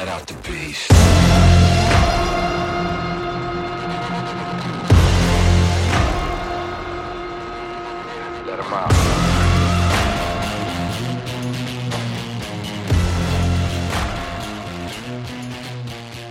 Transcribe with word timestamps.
Let 0.00 0.08
out 0.08 0.26
the 0.26 0.32
beast. 0.50 0.90
Let 8.46 8.58
him 8.58 8.72
out. 8.72 8.92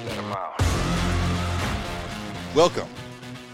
Let 0.03 0.15
him 0.15 0.31
out. 0.31 0.59
Welcome. 2.55 2.89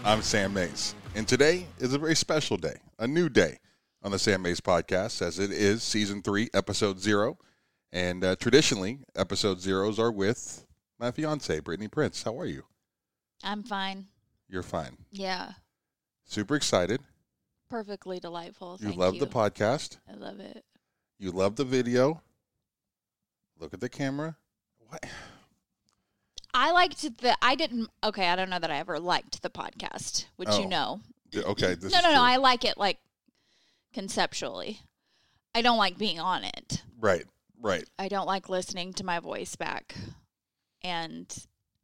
I'm 0.02 0.22
Sam 0.22 0.54
Mayes, 0.54 0.94
and 1.14 1.28
today 1.28 1.66
is 1.78 1.92
a 1.92 1.98
very 1.98 2.16
special 2.16 2.56
day, 2.56 2.78
a 2.98 3.06
new 3.06 3.28
day 3.28 3.58
on 4.02 4.12
the 4.12 4.18
Sam 4.18 4.40
Mayes 4.40 4.62
podcast, 4.62 5.20
as 5.20 5.38
it 5.38 5.50
is 5.50 5.82
season 5.82 6.22
three, 6.22 6.48
episode 6.54 7.00
zero. 7.00 7.36
And 7.92 8.24
uh, 8.24 8.36
traditionally, 8.36 8.98
episode 9.14 9.60
zeros 9.60 9.98
are 9.98 10.12
with 10.12 10.66
my 10.98 11.10
fiance, 11.10 11.60
Brittney 11.60 11.90
Prince. 11.90 12.22
How 12.22 12.38
are 12.38 12.46
you? 12.46 12.64
I'm 13.42 13.62
fine. 13.62 14.06
You're 14.48 14.62
fine. 14.62 14.96
Yeah. 15.10 15.52
Super 16.24 16.56
excited. 16.56 17.00
Perfectly 17.68 18.20
delightful. 18.20 18.78
You 18.80 18.88
Thank 18.88 18.98
love 18.98 19.14
you. 19.14 19.20
the 19.20 19.26
podcast. 19.26 19.98
I 20.10 20.14
love 20.14 20.40
it. 20.40 20.64
You 21.18 21.30
love 21.30 21.56
the 21.56 21.64
video. 21.64 22.22
Look 23.58 23.72
at 23.72 23.80
the 23.80 23.88
camera. 23.88 24.36
What? 24.88 25.04
I 26.54 26.70
liked 26.70 27.18
the 27.18 27.36
I 27.42 27.54
didn't 27.54 27.90
okay, 28.02 28.28
I 28.28 28.36
don't 28.36 28.50
know 28.50 28.58
that 28.58 28.70
I 28.70 28.78
ever 28.78 28.98
liked 28.98 29.42
the 29.42 29.50
podcast, 29.50 30.26
which 30.36 30.48
Oh, 30.52 30.60
you 30.60 30.66
know. 30.66 31.00
Okay. 31.34 31.74
This 31.74 31.92
no, 31.92 32.00
no, 32.00 32.12
no. 32.12 32.22
I 32.22 32.36
like 32.36 32.64
it 32.64 32.78
like 32.78 32.98
conceptually. 33.92 34.80
I 35.54 35.62
don't 35.62 35.78
like 35.78 35.98
being 35.98 36.20
on 36.20 36.44
it. 36.44 36.82
Right. 36.98 37.24
Right. 37.60 37.84
I 37.98 38.08
don't 38.08 38.26
like 38.26 38.48
listening 38.48 38.92
to 38.94 39.04
my 39.04 39.20
voice 39.20 39.56
back. 39.56 39.94
And 40.82 41.26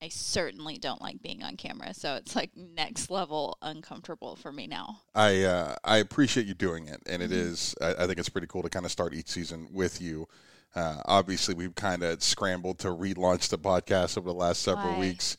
I 0.02 0.08
certainly 0.08 0.78
don't 0.78 1.00
like 1.00 1.22
being 1.22 1.42
on 1.42 1.56
camera. 1.56 1.94
So 1.94 2.14
it's 2.16 2.34
like 2.36 2.50
next 2.56 3.10
level 3.10 3.56
uncomfortable 3.62 4.36
for 4.36 4.52
me 4.52 4.66
now. 4.66 4.98
I 5.14 5.42
uh, 5.44 5.76
I 5.84 5.98
appreciate 5.98 6.46
you 6.46 6.54
doing 6.54 6.88
it, 6.88 7.00
and 7.06 7.22
it 7.22 7.30
Mhm. 7.30 7.34
is. 7.34 7.74
I, 7.80 7.94
I 7.94 8.06
think 8.06 8.18
it's 8.18 8.28
pretty 8.28 8.48
cool 8.48 8.62
to 8.62 8.68
kind 8.70 8.84
of 8.84 8.92
start 8.92 9.14
each 9.14 9.28
season 9.28 9.68
with 9.72 10.00
you. 10.02 10.26
Uh, 10.74 11.02
obviously, 11.04 11.54
we've 11.54 11.74
kind 11.74 12.02
of 12.02 12.22
scrambled 12.22 12.78
to 12.80 12.88
relaunch 12.88 13.48
the 13.48 13.58
podcast 13.58 14.16
over 14.18 14.28
the 14.30 14.34
last 14.34 14.62
several 14.62 14.94
Why? 14.94 14.98
weeks. 15.00 15.36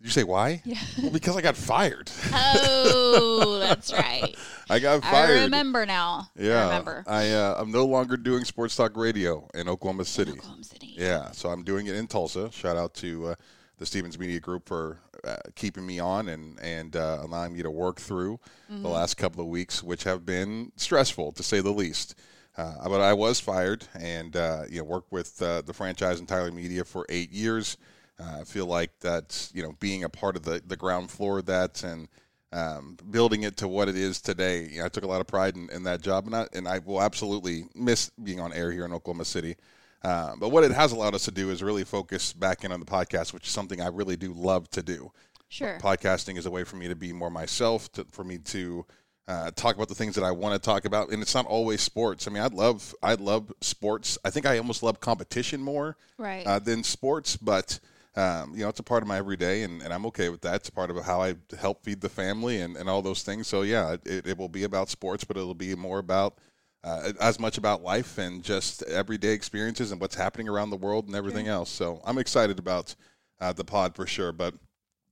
Did 0.00 0.06
you 0.06 0.10
say 0.12 0.24
why? 0.24 0.62
Yeah. 0.64 0.78
Well, 1.02 1.10
because 1.10 1.36
I 1.36 1.40
got 1.42 1.56
fired. 1.56 2.10
oh, 2.32 3.58
that's 3.60 3.92
right. 3.92 4.34
I 4.68 4.78
got 4.78 5.02
fired. 5.02 5.38
I 5.38 5.44
remember 5.44 5.86
now. 5.86 6.28
Yeah, 6.38 6.60
I 6.60 6.64
remember. 6.64 7.04
I 7.06 7.30
uh, 7.32 7.54
I'm 7.58 7.70
no 7.72 7.84
longer 7.86 8.16
doing 8.16 8.44
sports 8.44 8.76
talk 8.76 8.96
radio 8.96 9.48
in 9.54 9.68
Oklahoma 9.68 10.04
City. 10.04 10.32
Oklahoma 10.32 10.64
City. 10.64 10.94
Yeah, 10.96 11.30
so 11.32 11.48
I'm 11.48 11.62
doing 11.64 11.86
it 11.86 11.94
in 11.94 12.06
Tulsa. 12.06 12.50
Shout 12.52 12.76
out 12.76 12.94
to 12.94 13.28
uh, 13.28 13.34
the 13.78 13.86
Stephens 13.86 14.18
Media 14.18 14.38
Group 14.40 14.68
for 14.68 14.98
uh, 15.24 15.36
keeping 15.54 15.86
me 15.86 15.98
on 15.98 16.28
and 16.28 16.58
and 16.60 16.94
uh, 16.96 17.18
allowing 17.22 17.52
me 17.54 17.62
to 17.62 17.70
work 17.70 18.00
through 18.00 18.38
Mm-hmm. 18.70 18.82
the 18.82 18.88
last 18.88 19.14
couple 19.16 19.40
of 19.42 19.46
weeks, 19.46 19.80
which 19.80 20.02
have 20.02 20.26
been 20.26 20.72
stressful 20.74 21.30
to 21.30 21.42
say 21.44 21.60
the 21.60 21.70
least. 21.70 22.16
Uh, 22.58 22.88
but 22.88 23.00
I 23.00 23.12
was 23.12 23.38
fired, 23.38 23.86
and 23.94 24.34
uh, 24.34 24.64
you 24.68 24.78
know 24.78 24.84
worked 24.84 25.12
with 25.12 25.40
uh, 25.40 25.62
the 25.62 25.72
franchise 25.72 26.18
and 26.18 26.28
Tyler 26.28 26.50
Media 26.50 26.84
for 26.84 27.06
eight 27.08 27.30
years. 27.30 27.76
Uh, 28.18 28.38
I 28.40 28.44
feel 28.44 28.66
like 28.66 28.90
that's 29.00 29.50
you 29.54 29.62
know 29.62 29.72
being 29.80 30.04
a 30.04 30.08
part 30.08 30.36
of 30.36 30.42
the 30.44 30.62
the 30.66 30.76
ground 30.76 31.10
floor 31.10 31.38
of 31.38 31.46
that 31.46 31.82
and. 31.82 32.08
Um, 32.52 32.96
building 33.10 33.42
it 33.42 33.56
to 33.58 33.68
what 33.68 33.88
it 33.88 33.96
is 33.96 34.20
today, 34.20 34.68
you 34.70 34.78
know, 34.78 34.86
I 34.86 34.88
took 34.88 35.02
a 35.02 35.06
lot 35.08 35.20
of 35.20 35.26
pride 35.26 35.56
in, 35.56 35.68
in 35.70 35.82
that 35.82 36.00
job, 36.00 36.26
and 36.26 36.34
I, 36.34 36.46
and 36.54 36.66
I 36.68 36.78
will 36.78 37.02
absolutely 37.02 37.64
miss 37.74 38.10
being 38.22 38.40
on 38.40 38.52
air 38.52 38.70
here 38.70 38.84
in 38.84 38.92
Oklahoma 38.94 39.24
City. 39.24 39.56
Uh, 40.02 40.36
but 40.38 40.50
what 40.50 40.62
it 40.62 40.70
has 40.70 40.92
allowed 40.92 41.14
us 41.14 41.24
to 41.24 41.32
do 41.32 41.50
is 41.50 41.60
really 41.62 41.82
focus 41.84 42.32
back 42.32 42.64
in 42.64 42.70
on 42.70 42.78
the 42.78 42.86
podcast, 42.86 43.34
which 43.34 43.46
is 43.48 43.52
something 43.52 43.80
I 43.80 43.88
really 43.88 44.16
do 44.16 44.32
love 44.32 44.70
to 44.70 44.82
do. 44.82 45.10
Sure. 45.48 45.76
Podcasting 45.82 46.38
is 46.38 46.46
a 46.46 46.50
way 46.50 46.62
for 46.62 46.76
me 46.76 46.86
to 46.86 46.94
be 46.94 47.12
more 47.12 47.30
myself, 47.30 47.90
to, 47.92 48.06
for 48.12 48.22
me 48.24 48.38
to 48.38 48.86
uh, 49.26 49.50
talk 49.56 49.74
about 49.74 49.88
the 49.88 49.94
things 49.96 50.14
that 50.14 50.24
I 50.24 50.30
want 50.30 50.54
to 50.54 50.64
talk 50.64 50.84
about, 50.84 51.10
and 51.10 51.20
it's 51.20 51.34
not 51.34 51.46
always 51.46 51.80
sports. 51.82 52.28
I 52.28 52.30
mean, 52.30 52.44
I 52.44 52.46
love 52.46 52.94
I 53.02 53.14
love 53.14 53.52
sports. 53.60 54.18
I 54.24 54.30
think 54.30 54.46
I 54.46 54.56
almost 54.56 54.84
love 54.84 55.00
competition 55.00 55.60
more 55.60 55.96
Right. 56.16 56.46
uh, 56.46 56.60
than 56.60 56.84
sports, 56.84 57.36
but 57.36 57.80
um, 58.16 58.54
you 58.54 58.62
know, 58.62 58.68
it's 58.68 58.80
a 58.80 58.84
part 58.84 59.02
of 59.02 59.08
my 59.08 59.18
everyday, 59.18 59.62
and, 59.62 59.82
and 59.82 59.92
I'm 59.92 60.06
okay 60.06 60.30
with 60.30 60.40
that. 60.42 60.56
It's 60.56 60.68
a 60.70 60.72
part 60.72 60.90
of 60.90 61.04
how 61.04 61.20
I 61.20 61.34
help 61.58 61.84
feed 61.84 62.00
the 62.00 62.08
family 62.08 62.60
and, 62.60 62.76
and 62.76 62.88
all 62.88 63.02
those 63.02 63.22
things. 63.22 63.46
So 63.46 63.62
yeah, 63.62 63.96
it, 64.04 64.26
it 64.26 64.38
will 64.38 64.48
be 64.48 64.64
about 64.64 64.88
sports, 64.88 65.24
but 65.24 65.36
it'll 65.36 65.54
be 65.54 65.74
more 65.74 65.98
about 65.98 66.38
uh, 66.82 67.12
as 67.20 67.38
much 67.38 67.58
about 67.58 67.82
life 67.82 68.16
and 68.16 68.42
just 68.42 68.82
everyday 68.84 69.32
experiences 69.32 69.92
and 69.92 70.00
what's 70.00 70.14
happening 70.14 70.48
around 70.48 70.70
the 70.70 70.76
world 70.76 71.06
and 71.06 71.14
everything 71.16 71.48
else. 71.48 71.68
So 71.68 72.00
I'm 72.04 72.16
excited 72.16 72.58
about 72.58 72.94
uh, 73.40 73.52
the 73.52 73.64
pod 73.64 73.94
for 73.94 74.06
sure. 74.06 74.32
But 74.32 74.54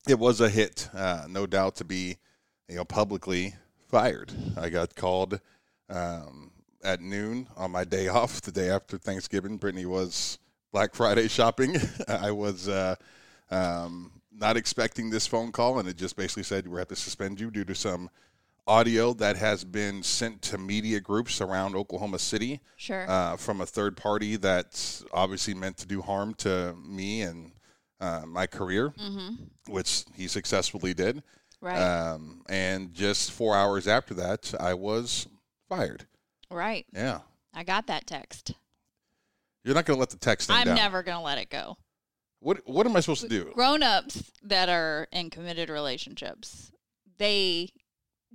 it 0.09 0.19
was 0.19 0.41
a 0.41 0.49
hit, 0.49 0.89
uh, 0.95 1.27
no 1.29 1.47
doubt, 1.47 1.77
to 1.77 1.85
be 1.85 2.17
you 2.69 2.77
know 2.77 2.85
publicly 2.85 3.55
fired. 3.89 4.33
I 4.57 4.71
got 4.71 4.95
called 4.95 5.41
um, 5.91 6.53
at 6.83 7.01
noon 7.01 7.49
on 7.57 7.71
my 7.71 7.85
day 7.85 8.09
off, 8.21 8.41
the 8.41 8.53
day 8.53 8.71
after 8.71 8.97
Thanksgiving. 8.97 9.59
Brittney 9.59 9.85
was 9.87 10.39
Black 10.75 10.93
Friday 10.93 11.29
shopping. 11.29 11.77
I 12.09 12.33
was 12.33 12.69
uh, 12.69 12.97
um, 13.49 14.11
not 14.33 14.57
expecting 14.57 15.09
this 15.09 15.25
phone 15.25 15.53
call, 15.53 15.79
and 15.79 15.89
it 15.89 15.97
just 15.97 16.17
basically 16.17 16.43
said 16.43 16.67
we 16.67 16.81
have 16.81 16.89
to 16.89 16.97
suspend 16.97 17.39
you 17.39 17.53
due 17.53 17.65
to 17.67 17.77
some 17.77 18.11
audio 18.67 19.13
that 19.13 19.37
has 19.37 19.63
been 19.63 20.03
sent 20.03 20.43
to 20.43 20.59
media 20.59 20.99
groups 20.99 21.41
around 21.41 21.77
Oklahoma 21.77 22.19
City 22.19 22.61
sure. 22.75 23.09
uh, 23.09 23.37
from 23.37 23.61
a 23.61 23.67
third 23.67 23.97
party 23.97 24.35
that's 24.35 25.05
obviously 25.13 25.55
meant 25.55 25.77
to 25.77 25.87
do 25.87 26.03
harm 26.03 26.35
to 26.35 26.75
me 26.85 27.23
and 27.23 27.53
uh, 28.01 28.23
my 28.27 28.49
career, 28.49 28.93
mm-hmm. 28.99 29.45
which 29.73 30.05
he 30.17 30.27
successfully 30.27 30.93
did. 30.93 31.23
Right. 31.61 31.79
Um, 31.79 32.43
and 32.49 32.93
just 32.93 33.31
four 33.31 33.55
hours 33.55 33.87
after 33.87 34.13
that, 34.15 34.53
I 34.59 34.75
was 34.75 35.29
fired. 35.69 36.07
right. 36.51 36.85
Yeah. 36.93 37.21
I 37.55 37.63
got 37.63 37.87
that 37.87 38.09
text. 38.09 38.55
You're 39.65 39.75
not 39.75 39.87
going 39.87 39.97
to 39.97 40.01
let 40.01 40.11
the 40.11 40.19
text 40.19 40.51
I'm 40.51 40.67
down. 40.67 40.77
never 40.77 41.03
going 41.03 41.17
to 41.19 41.23
let 41.25 41.39
it 41.39 41.51
go. 41.51 41.77
What 42.41 42.61
What 42.67 42.87
am 42.87 42.95
I 42.95 43.01
supposed 43.01 43.23
to 43.23 43.29
do? 43.29 43.51
Grown 43.55 43.83
ups 43.83 44.31
that 44.43 44.69
are 44.69 45.09
in 45.11 45.31
committed 45.31 45.71
relationships, 45.71 46.71
they 47.19 47.71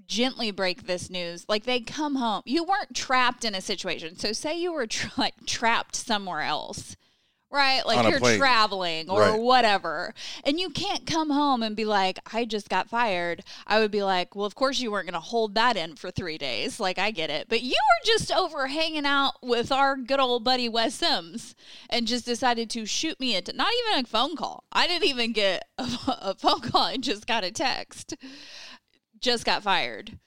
gently 0.08 0.50
break 0.50 0.88
this 0.88 1.10
news. 1.10 1.46
Like 1.48 1.66
they 1.66 1.80
come 1.82 2.16
home. 2.16 2.42
You 2.46 2.64
weren't 2.64 2.96
trapped 2.96 3.46
in 3.46 3.54
a 3.54 3.62
situation. 3.62 4.18
So, 4.18 4.34
say 4.34 4.60
you 4.60 4.74
were 4.74 4.88
tra- 4.88 5.12
like 5.18 5.46
trapped 5.46 5.96
somewhere 5.96 6.42
else. 6.42 6.96
Right? 7.52 7.84
Like 7.84 8.08
you're 8.08 8.20
plane. 8.20 8.38
traveling 8.38 9.10
or 9.10 9.22
Right. 9.22 9.40
whatever. 9.40 10.14
And 10.44 10.60
you 10.60 10.70
can't 10.70 11.08
come 11.08 11.32
home 11.32 11.64
and 11.64 11.76
be 11.76 11.84
like, 11.84 12.20
I 12.32 12.46
just 12.46 12.70
got 12.70 12.88
fired. 12.90 13.44
I 13.66 13.80
would 13.80 13.90
be 13.90 14.04
like, 14.04 14.36
well, 14.36 14.46
of 14.46 14.54
course 14.54 14.80
you 14.80 14.92
weren't 14.92 15.08
going 15.08 15.14
to 15.16 15.20
hold 15.20 15.56
that 15.56 15.76
in 15.76 15.96
for 15.96 16.12
three 16.12 16.38
days. 16.38 16.80
Like, 16.80 17.00
I 17.00 17.10
get 17.10 17.32
it. 17.32 17.48
But 17.50 17.62
you 17.62 17.72
were 17.72 18.06
just 18.06 18.32
over 18.32 18.68
hanging 18.68 19.06
out 19.08 19.34
with 19.42 19.72
our 19.72 19.96
good 19.98 20.20
old 20.20 20.44
buddy 20.44 20.70
Wes 20.70 20.94
Sims 20.94 21.56
and 21.90 22.06
just 22.06 22.24
decided 22.26 22.70
to 22.70 22.86
shoot 22.86 23.20
me 23.20 23.36
a, 23.36 23.42
t- 23.42 23.52
not 23.56 23.72
even 23.88 24.06
a 24.06 24.08
phone 24.08 24.36
call. 24.36 24.64
I 24.72 24.86
didn't 24.86 25.06
even 25.10 25.34
get 25.34 25.66
a, 25.80 25.88
a 26.08 26.36
phone 26.36 26.62
call. 26.62 26.84
I 26.84 26.98
just 26.98 27.26
got 27.26 27.44
a 27.44 27.50
text. 27.52 28.16
Just 29.20 29.44
got 29.44 29.64
fired. 29.64 30.20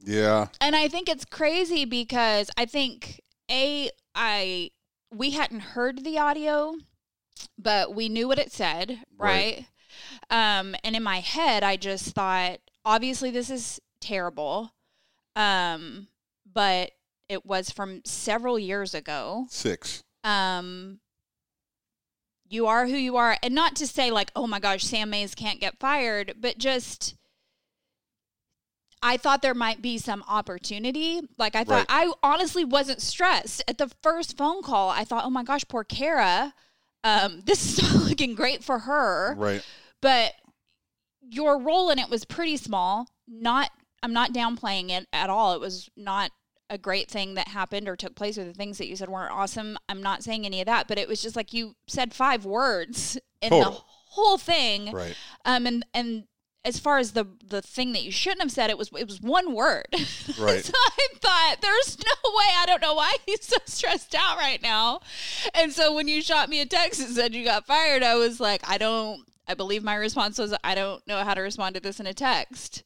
Yeah. 0.00 0.48
And 0.60 0.74
I 0.74 0.88
think 0.88 1.08
it's 1.08 1.24
crazy 1.24 1.84
because 1.84 2.50
I 2.56 2.66
think 2.66 3.20
a 3.48 3.90
I 4.14 4.70
we 5.14 5.30
hadn't 5.30 5.60
heard 5.60 6.04
the 6.04 6.18
audio, 6.18 6.76
but 7.58 7.94
we 7.94 8.08
knew 8.08 8.28
what 8.28 8.38
it 8.38 8.52
said, 8.52 9.00
right? 9.18 9.66
Right. 10.30 10.58
Um 10.60 10.74
and 10.84 10.94
in 10.96 11.02
my 11.02 11.20
head 11.20 11.62
I 11.62 11.76
just 11.76 12.14
thought 12.14 12.58
obviously 12.84 13.30
this 13.30 13.50
is 13.50 13.80
terrible. 14.00 14.72
Um 15.34 16.08
but 16.50 16.92
it 17.28 17.44
was 17.44 17.70
from 17.70 18.02
several 18.04 18.58
years 18.58 18.94
ago. 18.94 19.46
Six. 19.50 20.04
Um 20.24 21.00
you 22.48 22.66
are 22.66 22.86
who 22.86 22.96
you 22.96 23.16
are 23.16 23.36
and 23.42 23.54
not 23.54 23.74
to 23.76 23.86
say 23.86 24.10
like 24.10 24.30
oh 24.36 24.46
my 24.46 24.60
gosh 24.60 24.84
Sam 24.84 25.10
Mayes 25.10 25.34
can't 25.34 25.60
get 25.60 25.80
fired, 25.80 26.34
but 26.40 26.58
just 26.58 27.15
I 29.02 29.16
thought 29.16 29.42
there 29.42 29.54
might 29.54 29.82
be 29.82 29.98
some 29.98 30.24
opportunity. 30.28 31.20
Like 31.38 31.54
I 31.54 31.64
thought, 31.64 31.86
I 31.88 32.12
honestly 32.22 32.64
wasn't 32.64 33.00
stressed 33.00 33.62
at 33.68 33.78
the 33.78 33.90
first 34.02 34.36
phone 34.36 34.62
call. 34.62 34.90
I 34.90 35.04
thought, 35.04 35.24
oh 35.24 35.30
my 35.30 35.42
gosh, 35.42 35.64
poor 35.68 35.84
Kara. 35.84 36.54
Um, 37.04 37.42
this 37.46 37.78
is 37.78 37.82
not 37.82 38.08
looking 38.08 38.34
great 38.34 38.64
for 38.64 38.80
her. 38.80 39.34
Right. 39.36 39.64
But 40.00 40.32
your 41.20 41.58
role 41.58 41.90
in 41.90 41.98
it 41.98 42.10
was 42.10 42.24
pretty 42.24 42.56
small. 42.56 43.08
Not, 43.28 43.70
I'm 44.02 44.12
not 44.12 44.32
downplaying 44.32 44.90
it 44.90 45.06
at 45.12 45.30
all. 45.30 45.54
It 45.54 45.60
was 45.60 45.90
not 45.96 46.30
a 46.68 46.78
great 46.78 47.08
thing 47.08 47.34
that 47.34 47.48
happened 47.48 47.88
or 47.88 47.96
took 47.96 48.14
place 48.16 48.36
or 48.38 48.44
the 48.44 48.52
things 48.52 48.78
that 48.78 48.88
you 48.88 48.96
said 48.96 49.08
weren't 49.08 49.32
awesome. 49.32 49.78
I'm 49.88 50.02
not 50.02 50.24
saying 50.24 50.44
any 50.44 50.60
of 50.60 50.66
that, 50.66 50.88
but 50.88 50.98
it 50.98 51.08
was 51.08 51.22
just 51.22 51.36
like 51.36 51.52
you 51.52 51.74
said 51.86 52.12
five 52.12 52.44
words 52.44 53.18
in 53.40 53.50
the 53.50 53.70
whole 54.08 54.38
thing. 54.38 54.92
Right. 54.92 55.14
Um, 55.44 55.66
and 55.66 55.86
and 55.94 56.24
as 56.66 56.78
far 56.78 56.98
as 56.98 57.12
the 57.12 57.24
the 57.46 57.62
thing 57.62 57.92
that 57.92 58.02
you 58.02 58.10
shouldn't 58.10 58.42
have 58.42 58.50
said, 58.52 58.68
it 58.68 58.76
was 58.76 58.90
it 58.98 59.06
was 59.06 59.20
one 59.20 59.54
word. 59.54 59.86
Right. 60.38 60.62
so 60.64 60.72
I 60.74 61.06
thought, 61.20 61.56
there's 61.62 61.96
no 61.98 62.30
way. 62.30 62.46
I 62.58 62.64
don't 62.66 62.82
know 62.82 62.94
why 62.94 63.16
he's 63.24 63.44
so 63.46 63.56
stressed 63.64 64.14
out 64.14 64.36
right 64.36 64.60
now. 64.62 65.00
And 65.54 65.72
so 65.72 65.94
when 65.94 66.08
you 66.08 66.20
shot 66.20 66.48
me 66.50 66.60
a 66.60 66.66
text 66.66 67.00
and 67.00 67.08
said 67.10 67.34
you 67.34 67.44
got 67.44 67.66
fired, 67.66 68.02
I 68.02 68.16
was 68.16 68.38
like, 68.40 68.68
I 68.68 68.76
don't. 68.78 69.22
I 69.48 69.54
believe 69.54 69.82
my 69.84 69.94
response 69.94 70.38
was, 70.38 70.52
I 70.64 70.74
don't 70.74 71.06
know 71.06 71.22
how 71.22 71.32
to 71.34 71.40
respond 71.40 71.76
to 71.76 71.80
this 71.80 72.00
in 72.00 72.06
a 72.06 72.12
text. 72.14 72.82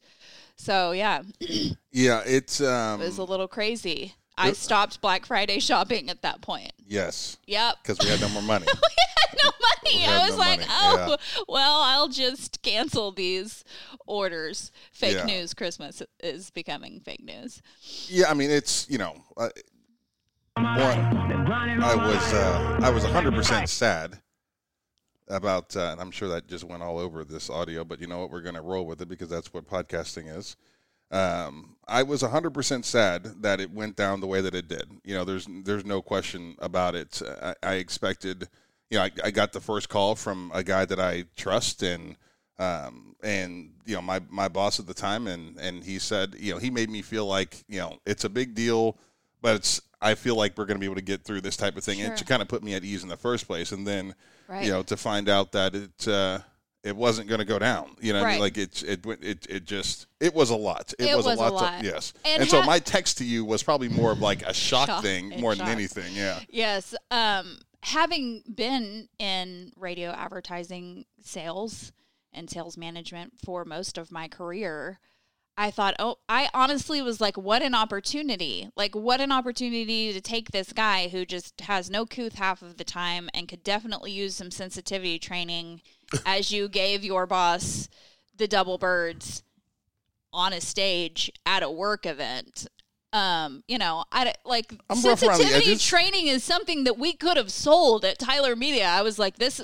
So 0.55 0.91
yeah, 0.91 1.23
Yeah, 1.91 2.21
it's 2.25 2.61
um, 2.61 3.01
it 3.01 3.05
was 3.05 3.17
a 3.17 3.23
little 3.23 3.47
crazy. 3.47 4.13
I 4.37 4.53
stopped 4.53 5.01
Black 5.01 5.25
Friday 5.25 5.59
shopping 5.59 6.09
at 6.09 6.21
that 6.21 6.41
point. 6.41 6.71
yes, 6.87 7.37
Yep. 7.47 7.75
because 7.83 7.99
we 7.99 8.09
had 8.09 8.21
no 8.21 8.29
more 8.29 8.41
money. 8.41 8.65
money. 9.99 10.07
I 10.07 10.19
was 10.19 10.31
no 10.31 10.37
like, 10.37 10.59
money, 10.59 10.69
oh, 10.71 11.17
well, 11.47 11.81
I'll 11.81 12.07
just 12.09 12.61
cancel 12.61 13.11
these 13.11 13.63
orders. 14.05 14.71
Fake 14.91 15.15
Yeah. 15.17 15.25
news 15.25 15.53
Christmas 15.53 16.01
is 16.21 16.49
becoming 16.51 16.99
fake 16.99 17.23
news. 17.23 17.61
yeah, 18.07 18.29
I 18.29 18.33
mean, 18.33 18.49
it's 18.51 18.89
you 18.89 18.97
know, 18.97 19.15
uh, 19.37 19.49
one, 20.55 20.67
I 21.83 21.95
was 21.95 22.33
uh, 22.33 22.79
I 22.81 22.89
was 22.89 23.03
hundred 23.03 23.33
percent 23.33 23.69
sad 23.69 24.19
about, 25.27 25.75
uh, 25.77 25.89
and 25.91 26.01
I'm 26.01 26.11
sure 26.11 26.27
that 26.29 26.47
just 26.47 26.63
went 26.65 26.83
all 26.83 26.99
over 26.99 27.23
this 27.23 27.49
audio, 27.49 27.83
but 27.85 28.01
you 28.01 28.07
know 28.07 28.19
what, 28.19 28.31
we're 28.31 28.41
going 28.41 28.55
to 28.55 28.61
roll 28.61 28.85
with 28.85 29.01
it 29.01 29.07
because 29.07 29.29
that's 29.29 29.53
what 29.53 29.65
podcasting 29.65 30.35
is. 30.35 30.57
Um, 31.09 31.75
I 31.87 32.03
was 32.03 32.21
100% 32.21 32.85
sad 32.85 33.41
that 33.41 33.59
it 33.59 33.71
went 33.71 33.95
down 33.95 34.19
the 34.21 34.27
way 34.27 34.41
that 34.41 34.55
it 34.55 34.67
did. 34.67 34.89
You 35.03 35.13
know, 35.13 35.23
there's 35.25 35.47
there's 35.63 35.85
no 35.85 36.01
question 36.01 36.55
about 36.59 36.95
it. 36.95 37.21
I, 37.41 37.53
I 37.63 37.73
expected, 37.75 38.47
you 38.91 38.97
know, 38.99 39.05
I, 39.05 39.11
I 39.23 39.31
got 39.31 39.53
the 39.53 39.59
first 39.61 39.89
call 39.89 40.15
from 40.15 40.51
a 40.53 40.63
guy 40.63 40.85
that 40.85 40.99
I 40.99 41.23
trust 41.35 41.81
and 41.81 42.15
um, 42.59 43.15
and 43.23 43.71
you 43.85 43.95
know 43.95 44.01
my 44.03 44.21
my 44.29 44.47
boss 44.47 44.79
at 44.79 44.85
the 44.85 44.93
time, 44.93 45.25
and 45.25 45.57
and 45.57 45.83
he 45.83 45.97
said, 45.97 46.35
you 46.37 46.53
know, 46.53 46.59
he 46.59 46.69
made 46.69 46.89
me 46.91 47.01
feel 47.01 47.25
like 47.25 47.63
you 47.67 47.79
know 47.79 47.97
it's 48.05 48.23
a 48.25 48.29
big 48.29 48.53
deal, 48.53 48.97
but 49.41 49.55
it's 49.55 49.81
I 50.01 50.13
feel 50.15 50.35
like 50.35 50.57
we're 50.57 50.65
going 50.65 50.75
to 50.77 50.79
be 50.79 50.85
able 50.85 50.95
to 50.95 51.01
get 51.01 51.23
through 51.23 51.41
this 51.41 51.57
type 51.57 51.75
of 51.77 51.83
thing, 51.83 52.01
and 52.01 52.15
to 52.17 52.23
kind 52.25 52.41
of 52.41 52.47
put 52.47 52.61
me 52.63 52.75
at 52.75 52.83
ease 52.83 53.01
in 53.03 53.09
the 53.09 53.17
first 53.17 53.47
place, 53.47 53.71
and 53.71 53.87
then 53.87 54.13
Right. 54.47 54.65
you 54.65 54.71
know 54.71 54.83
to 54.83 54.97
find 54.97 55.29
out 55.29 55.53
that 55.53 55.73
it 55.73 56.07
uh, 56.07 56.39
it 56.83 56.95
wasn't 56.95 57.29
going 57.29 57.39
to 57.39 57.45
go 57.45 57.57
down. 57.57 57.95
You 58.01 58.11
know, 58.13 58.19
what 58.19 58.27
I 58.27 58.31
mean? 58.33 58.41
Like 58.41 58.57
it 58.57 58.83
it 58.83 59.05
it 59.21 59.47
it 59.49 59.65
just 59.65 60.07
it 60.19 60.33
was 60.35 60.49
a 60.49 60.55
lot. 60.55 60.93
It, 60.99 61.05
It 61.09 61.15
was, 61.15 61.25
was 61.25 61.39
a 61.39 61.41
a 61.41 61.43
lot. 61.43 61.53
lot. 61.53 61.79
To, 61.79 61.85
yes, 61.85 62.13
And 62.25 62.41
and, 62.41 62.49
so 62.49 62.61
my 62.63 62.77
text 62.79 63.17
to 63.19 63.23
you 63.25 63.45
was 63.45 63.63
probably 63.63 63.87
more 63.87 64.11
of 64.11 64.19
like 64.19 64.41
a 64.43 64.53
shock, 64.53 64.87
Shock 64.87 65.03
thing 65.03 65.29
more 65.39 65.55
shock. 65.55 65.65
than 65.65 65.73
anything. 65.75 66.13
Yeah. 66.13 66.39
Yes. 66.49 66.93
Um, 67.11 67.59
having 67.83 68.43
been 68.53 69.09
in 69.17 69.71
radio 69.75 70.11
advertising 70.11 71.05
sales 71.21 71.91
and 72.33 72.49
sales 72.49 72.77
management 72.77 73.33
for 73.43 73.65
most 73.65 73.97
of 73.97 74.11
my 74.11 74.27
career, 74.27 74.99
I 75.57 75.69
thought, 75.69 75.95
oh, 75.99 76.17
I 76.29 76.49
honestly 76.53 77.01
was 77.01 77.19
like, 77.19 77.37
what 77.37 77.61
an 77.61 77.75
opportunity. 77.75 78.69
Like, 78.75 78.95
what 78.95 79.19
an 79.19 79.31
opportunity 79.31 80.13
to 80.13 80.21
take 80.21 80.51
this 80.51 80.73
guy 80.73 81.09
who 81.09 81.25
just 81.25 81.61
has 81.61 81.89
no 81.89 82.05
couth 82.05 82.35
half 82.35 82.61
of 82.61 82.77
the 82.77 82.83
time 82.83 83.29
and 83.33 83.47
could 83.47 83.63
definitely 83.63 84.11
use 84.11 84.35
some 84.35 84.51
sensitivity 84.51 85.19
training 85.19 85.81
as 86.25 86.51
you 86.51 86.69
gave 86.69 87.03
your 87.03 87.27
boss 87.27 87.89
the 88.37 88.47
double 88.47 88.77
birds 88.77 89.43
on 90.33 90.53
a 90.53 90.61
stage 90.61 91.31
at 91.45 91.63
a 91.63 91.69
work 91.69 92.05
event. 92.05 92.67
Um, 93.13 93.63
you 93.67 93.77
know, 93.77 94.05
I 94.11 94.33
like 94.45 94.73
I'm 94.89 95.01
rough 95.01 95.21
around 95.21 95.39
the 95.39 95.43
sensitivity 95.43 95.77
training 95.77 96.27
is 96.27 96.43
something 96.43 96.85
that 96.85 96.97
we 96.97 97.13
could 97.13 97.35
have 97.37 97.51
sold 97.51 98.05
at 98.05 98.19
Tyler 98.19 98.55
Media. 98.55 98.85
I 98.87 99.01
was 99.01 99.19
like, 99.19 99.37
this 99.37 99.61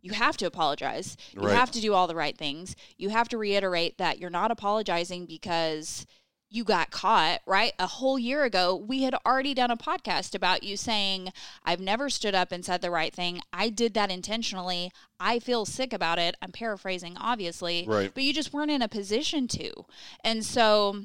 you 0.00 0.12
have 0.12 0.36
to 0.36 0.46
apologize. 0.46 1.16
You 1.32 1.42
Right. 1.42 1.56
have 1.56 1.72
to 1.72 1.80
do 1.80 1.92
all 1.92 2.06
the 2.06 2.14
right 2.14 2.38
things. 2.38 2.76
You 2.96 3.08
have 3.08 3.28
to 3.30 3.38
reiterate 3.38 3.98
that 3.98 4.18
you're 4.20 4.30
not 4.30 4.52
apologizing 4.52 5.26
because 5.26 6.06
you 6.50 6.64
got 6.64 6.90
caught, 6.90 7.40
right? 7.46 7.72
A 7.78 7.86
whole 7.86 8.18
year 8.18 8.44
ago, 8.44 8.74
we 8.74 9.02
had 9.02 9.14
already 9.26 9.52
done 9.54 9.70
a 9.70 9.76
podcast 9.76 10.34
about 10.34 10.62
you 10.62 10.76
saying, 10.78 11.30
I've 11.64 11.80
never 11.80 12.08
stood 12.08 12.34
up 12.34 12.52
and 12.52 12.64
said 12.64 12.80
the 12.80 12.90
right 12.90 13.12
thing. 13.14 13.42
I 13.52 13.68
did 13.68 13.92
that 13.94 14.10
intentionally. 14.10 14.90
I 15.20 15.40
feel 15.40 15.66
sick 15.66 15.92
about 15.92 16.18
it. 16.18 16.36
I'm 16.40 16.52
paraphrasing, 16.52 17.16
obviously. 17.18 17.84
Right. 17.86 18.14
But 18.14 18.22
you 18.22 18.32
just 18.32 18.54
weren't 18.54 18.70
in 18.70 18.80
a 18.80 18.88
position 18.88 19.46
to. 19.48 19.84
And 20.24 20.42
so, 20.42 21.04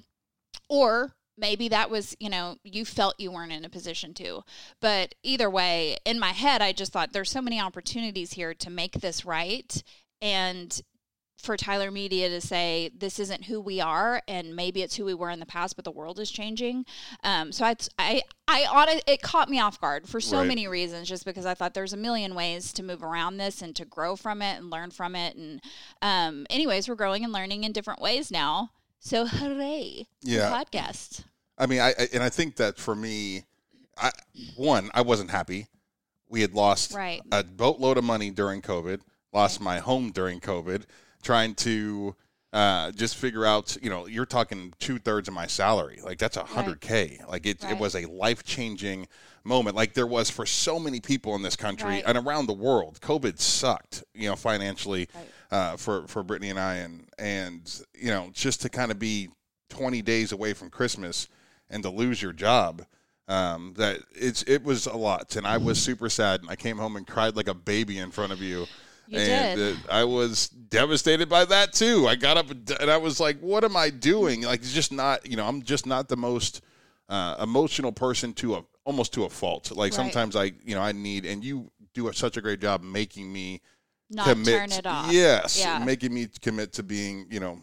or 0.70 1.16
maybe 1.38 1.68
that 1.70 1.90
was, 1.90 2.16
you 2.20 2.30
know, 2.30 2.58
you 2.64 2.86
felt 2.86 3.20
you 3.20 3.32
weren't 3.32 3.52
in 3.52 3.66
a 3.66 3.70
position 3.70 4.14
to. 4.16 4.44
But 4.82 5.16
either 5.24 5.50
way, 5.50 5.98
in 6.06 6.20
my 6.20 6.32
head, 6.32 6.62
I 6.62 6.72
just 6.72 6.92
thought 6.92 7.14
there's 7.14 7.32
so 7.32 7.42
many 7.42 7.60
opportunities 7.60 8.34
here 8.34 8.54
to 8.54 8.70
make 8.70 9.02
this 9.02 9.26
right. 9.26 9.84
And 10.22 10.82
for 11.38 11.58
Tyler 11.58 11.92
Media 11.92 12.30
to 12.30 12.40
say 12.40 12.90
this 12.96 13.20
isn't 13.20 13.46
who 13.46 13.60
we 13.60 13.82
are, 13.82 14.22
and 14.30 14.56
maybe 14.56 14.82
it's 14.82 14.96
who 14.96 15.04
we 15.04 15.14
were 15.14 15.30
in 15.30 15.42
the 15.42 15.46
past, 15.46 15.76
but 15.76 15.84
the 15.84 15.92
world 15.92 16.20
is 16.20 16.32
changing. 16.32 16.86
Um, 17.24 17.52
so 17.52 17.66
I, 17.66 17.76
I, 18.00 18.22
I, 18.48 18.66
on 18.66 19.00
it 19.06 19.22
caught 19.22 19.50
me 19.50 19.60
off 19.60 19.82
guard 19.82 20.08
for 20.08 20.22
so 20.22 20.38
Right. 20.38 20.48
many 20.48 20.68
reasons, 20.68 21.10
just 21.10 21.26
because 21.26 21.46
I 21.46 21.54
thought 21.54 21.74
there's 21.74 21.92
a 21.92 21.98
million 21.98 22.34
ways 22.34 22.72
to 22.74 22.84
move 22.84 23.04
around 23.04 23.38
this 23.38 23.62
and 23.62 23.76
to 23.76 23.84
grow 23.84 24.16
from 24.16 24.42
it 24.42 24.58
and 24.58 24.70
learn 24.70 24.92
from 24.92 25.16
it. 25.16 25.36
And, 25.36 25.60
um, 26.02 26.46
anyways, 26.50 26.88
we're 26.88 26.96
growing 26.96 27.26
and 27.26 27.34
learning 27.34 27.66
in 27.66 27.74
different 27.74 28.00
ways 28.02 28.32
now. 28.32 28.70
So 29.06 29.26
hooray! 29.26 30.08
Yeah. 30.22 30.50
podcast. 30.50 31.26
I 31.58 31.66
mean, 31.66 31.82
I, 31.82 31.90
I 31.90 32.08
and 32.14 32.24
I 32.24 32.30
think 32.30 32.56
that 32.56 32.78
for 32.78 32.96
me, 32.96 33.44
I 33.98 34.12
one 34.56 34.90
I 34.94 35.02
wasn't 35.02 35.30
happy. 35.30 35.68
We 36.30 36.40
had 36.40 36.54
lost 36.54 36.94
Right. 36.94 37.22
a 37.32 37.44
boatload 37.44 37.98
of 37.98 38.06
money 38.06 38.32
during 38.32 38.62
COVID. 38.62 39.02
Lost 39.34 39.60
my 39.60 39.80
home 39.80 40.12
during 40.12 40.40
COVID. 40.40 40.84
Trying 41.22 41.56
to 41.56 42.16
uh, 42.54 42.92
just 42.92 43.18
figure 43.18 43.46
out, 43.46 43.76
you 43.82 43.90
know, 43.90 44.08
you're 44.08 44.26
talking 44.26 44.74
two 44.80 45.00
thirds 45.00 45.28
of 45.28 45.34
my 45.34 45.48
salary. 45.48 46.00
Like 46.02 46.18
that's 46.18 46.38
a 46.38 46.44
hundred 46.46 46.80
k. 46.80 47.20
Like 47.28 47.46
it, 47.46 47.62
it 47.70 47.78
was 47.78 47.96
a 47.96 48.06
life 48.06 48.44
changing 48.46 49.08
moment. 49.44 49.76
Like 49.76 49.94
there 49.96 50.08
was 50.08 50.30
for 50.30 50.46
so 50.46 50.80
many 50.80 51.02
people 51.02 51.36
in 51.36 51.42
this 51.42 51.56
country 51.58 51.90
Right. 51.90 52.04
and 52.08 52.18
around 52.18 52.46
the 52.46 52.54
world. 52.54 53.00
COVID 53.02 53.38
sucked, 53.40 54.04
you 54.14 54.30
know, 54.30 54.36
financially 54.38 55.10
Right. 55.14 55.28
Uh, 55.54 55.78
for 55.78 56.08
for 56.08 56.24
Brittney 56.24 56.50
and 56.50 56.60
I, 56.60 56.74
and 56.78 57.06
and 57.20 57.82
you 57.94 58.08
know, 58.08 58.32
just 58.34 58.62
to 58.62 58.70
kind 58.70 58.90
of 58.90 58.98
be 58.98 59.30
20 59.70 60.02
days 60.02 60.32
away 60.32 60.54
from 60.54 60.72
Christmas 60.72 61.28
and 61.70 61.84
to 61.84 61.92
lose 61.92 62.22
your 62.24 62.34
job. 62.34 62.84
Um, 63.28 63.76
that 63.78 64.00
it's 64.16 64.42
it 64.48 64.64
was 64.64 64.88
a 64.88 64.98
lot, 64.98 65.36
and 65.36 65.46
I 65.46 65.58
was 65.58 65.78
super 65.78 66.10
sad. 66.10 66.42
And 66.42 66.50
I 66.50 66.56
came 66.56 66.78
home 66.78 66.96
and 66.96 67.06
cried 67.06 67.36
like 67.36 67.48
a 67.48 67.54
baby 67.54 68.00
in 68.00 68.10
front 68.10 68.34
of 68.34 68.42
you. 68.42 68.68
You 69.06 69.20
and 69.20 69.56
did. 69.56 69.78
uh, 69.88 69.92
I 69.92 70.04
was 70.06 70.50
devastated 70.50 71.30
by 71.30 71.46
that 71.46 71.72
too. 71.72 72.08
I 72.08 72.16
got 72.16 72.38
up 72.38 72.50
and 72.50 72.90
I 72.90 72.98
was 72.98 73.20
like, 73.20 73.40
"What 73.40 73.64
am 73.64 73.78
I 73.78 73.92
doing?" 73.92 74.42
Like, 74.42 74.62
it's 74.62 74.74
just 74.74 74.92
not. 74.92 75.30
You 75.30 75.38
know, 75.38 75.46
I'm 75.48 75.62
just 75.62 75.86
not 75.86 76.10
the 76.10 76.18
most 76.18 76.62
uh, 77.10 77.36
emotional 77.42 77.92
person 77.92 78.34
to 78.36 78.56
a 78.56 78.66
almost 78.86 79.14
to 79.14 79.26
a 79.26 79.30
fault. 79.30 79.72
Like 79.72 79.92
Right. 79.92 79.94
sometimes 79.94 80.36
I, 80.36 80.46
you 80.66 80.74
know, 80.76 80.82
I 80.82 80.94
need, 80.94 81.26
and 81.26 81.44
you 81.44 81.70
do 81.94 82.12
such 82.12 82.38
a 82.38 82.42
great 82.42 82.60
job 82.60 82.82
making 82.82 83.32
me 83.32 83.62
Not 84.14 84.26
commit. 84.28 84.48
turn 84.70 84.72
it 84.72 84.86
off. 84.86 85.12
Yes, 85.12 85.58
Yeah. 85.60 85.80
making 85.84 86.14
me 86.14 86.28
commit 86.42 86.74
to 86.74 86.84
being, 86.84 87.28
you 87.30 87.40
know, 87.40 87.62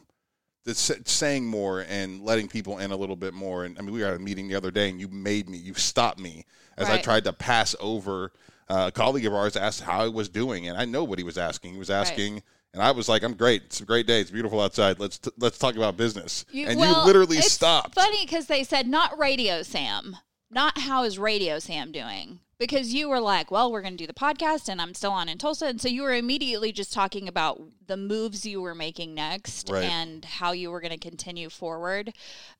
the, 0.64 0.74
saying 0.74 1.46
more 1.46 1.80
and 1.88 2.22
letting 2.22 2.46
people 2.48 2.78
in 2.78 2.90
a 2.90 2.96
little 2.96 3.16
bit 3.16 3.32
more. 3.34 3.64
And 3.64 3.78
I 3.78 3.82
mean, 3.82 3.92
we 3.94 4.00
were 4.02 4.06
at 4.08 4.14
a 4.14 4.18
meeting 4.18 4.48
the 4.48 4.54
other 4.56 4.70
day, 4.70 4.90
and 4.90 5.00
you 5.00 5.08
made 5.08 5.48
me, 5.48 5.56
you 5.56 5.74
stopped 5.74 6.18
me 6.18 6.44
as 6.76 6.88
I 6.88 6.98
tried 6.98 7.24
to 7.24 7.32
pass 7.32 7.74
over. 7.80 8.32
Uh, 8.68 8.84
a 8.88 8.92
colleague 8.92 9.26
of 9.26 9.34
ours 9.34 9.56
asked 9.56 9.80
how 9.80 10.00
I 10.00 10.08
was 10.08 10.28
doing, 10.28 10.68
and 10.68 10.78
I 10.78 10.84
know 10.84 11.02
what 11.02 11.18
he 11.18 11.24
was 11.24 11.36
asking. 11.38 11.72
He 11.72 11.78
was 11.78 11.90
asking. 11.90 12.42
And 12.72 12.80
I 12.80 12.92
was 12.92 13.08
like, 13.08 13.24
"I'm 13.24 13.34
great. 13.34 13.64
It's 13.64 13.80
a 13.80 13.84
great 13.84 14.06
day. 14.06 14.20
It's 14.20 14.30
beautiful 14.30 14.60
outside. 14.60 15.00
Let's 15.00 15.18
t- 15.18 15.32
let's 15.38 15.58
talk 15.58 15.74
about 15.74 15.96
business." 15.96 16.44
You- 16.52 16.68
and 16.68 16.78
well, 16.78 17.00
you 17.00 17.04
literally 17.04 17.38
it's 17.38 17.50
stopped. 17.50 17.96
Funny 17.96 18.24
because 18.24 18.46
they 18.46 18.62
said 18.62 18.86
not 18.86 19.18
Radio 19.18 19.64
Sam, 19.64 20.16
not 20.50 20.78
how 20.78 21.04
is 21.04 21.18
Radio 21.18 21.58
Sam 21.58 21.92
doing? 21.92 22.40
Because 22.58 22.92
you 22.92 23.08
were 23.08 23.20
like, 23.20 23.50
well, 23.50 23.72
we're 23.72 23.80
going 23.80 23.96
to 23.96 24.02
do 24.02 24.06
the 24.06 24.12
podcast, 24.12 24.68
and 24.68 24.82
I'm 24.82 24.92
still 24.92 25.12
on 25.12 25.30
in 25.30 25.38
Tulsa, 25.38 25.66
and 25.66 25.80
so 25.80 25.88
you 25.88 26.02
were 26.02 26.14
immediately 26.14 26.72
just 26.72 26.92
talking 26.92 27.26
about 27.26 27.60
the 27.86 27.96
moves 27.96 28.44
you 28.44 28.60
were 28.60 28.74
making 28.74 29.14
next 29.14 29.70
Right. 29.70 29.84
and 29.84 30.24
how 30.26 30.52
you 30.52 30.70
were 30.70 30.80
going 30.82 30.92
to 30.92 30.98
continue 30.98 31.48
forward. 31.48 32.12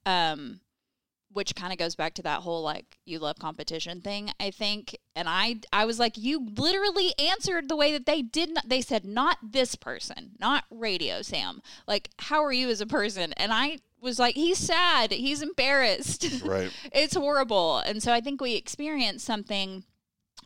Um, 0.06 0.60
which 1.32 1.54
kind 1.54 1.72
of 1.72 1.78
goes 1.78 1.94
back 1.94 2.14
to 2.14 2.22
that 2.22 2.40
whole 2.40 2.62
like 2.62 2.98
you 3.04 3.18
love 3.18 3.38
competition 3.38 4.00
thing 4.00 4.30
i 4.40 4.50
think 4.50 4.96
and 5.14 5.28
i 5.28 5.56
i 5.72 5.84
was 5.84 5.98
like 5.98 6.16
you 6.16 6.48
literally 6.56 7.12
answered 7.18 7.68
the 7.68 7.76
way 7.76 7.92
that 7.92 8.06
they 8.06 8.22
did 8.22 8.52
not 8.52 8.68
they 8.68 8.80
said 8.80 9.04
not 9.04 9.38
this 9.42 9.74
person 9.74 10.32
not 10.38 10.64
radio 10.70 11.22
sam. 11.22 11.60
Like 11.86 12.10
how 12.18 12.42
are 12.44 12.52
you 12.52 12.68
as 12.68 12.80
a 12.80 12.86
person? 12.86 13.32
And 13.36 13.52
i 13.52 13.78
was 14.00 14.18
like 14.18 14.34
he's 14.34 14.58
sad. 14.58 15.12
He's 15.12 15.42
embarrassed. 15.42 16.26
Right. 16.44 16.72
it's 16.92 17.14
horrible. 17.16 17.78
And 17.78 18.02
so 18.02 18.12
i 18.12 18.20
think 18.20 18.40
we 18.40 18.54
experienced 18.54 19.24
something 19.26 19.84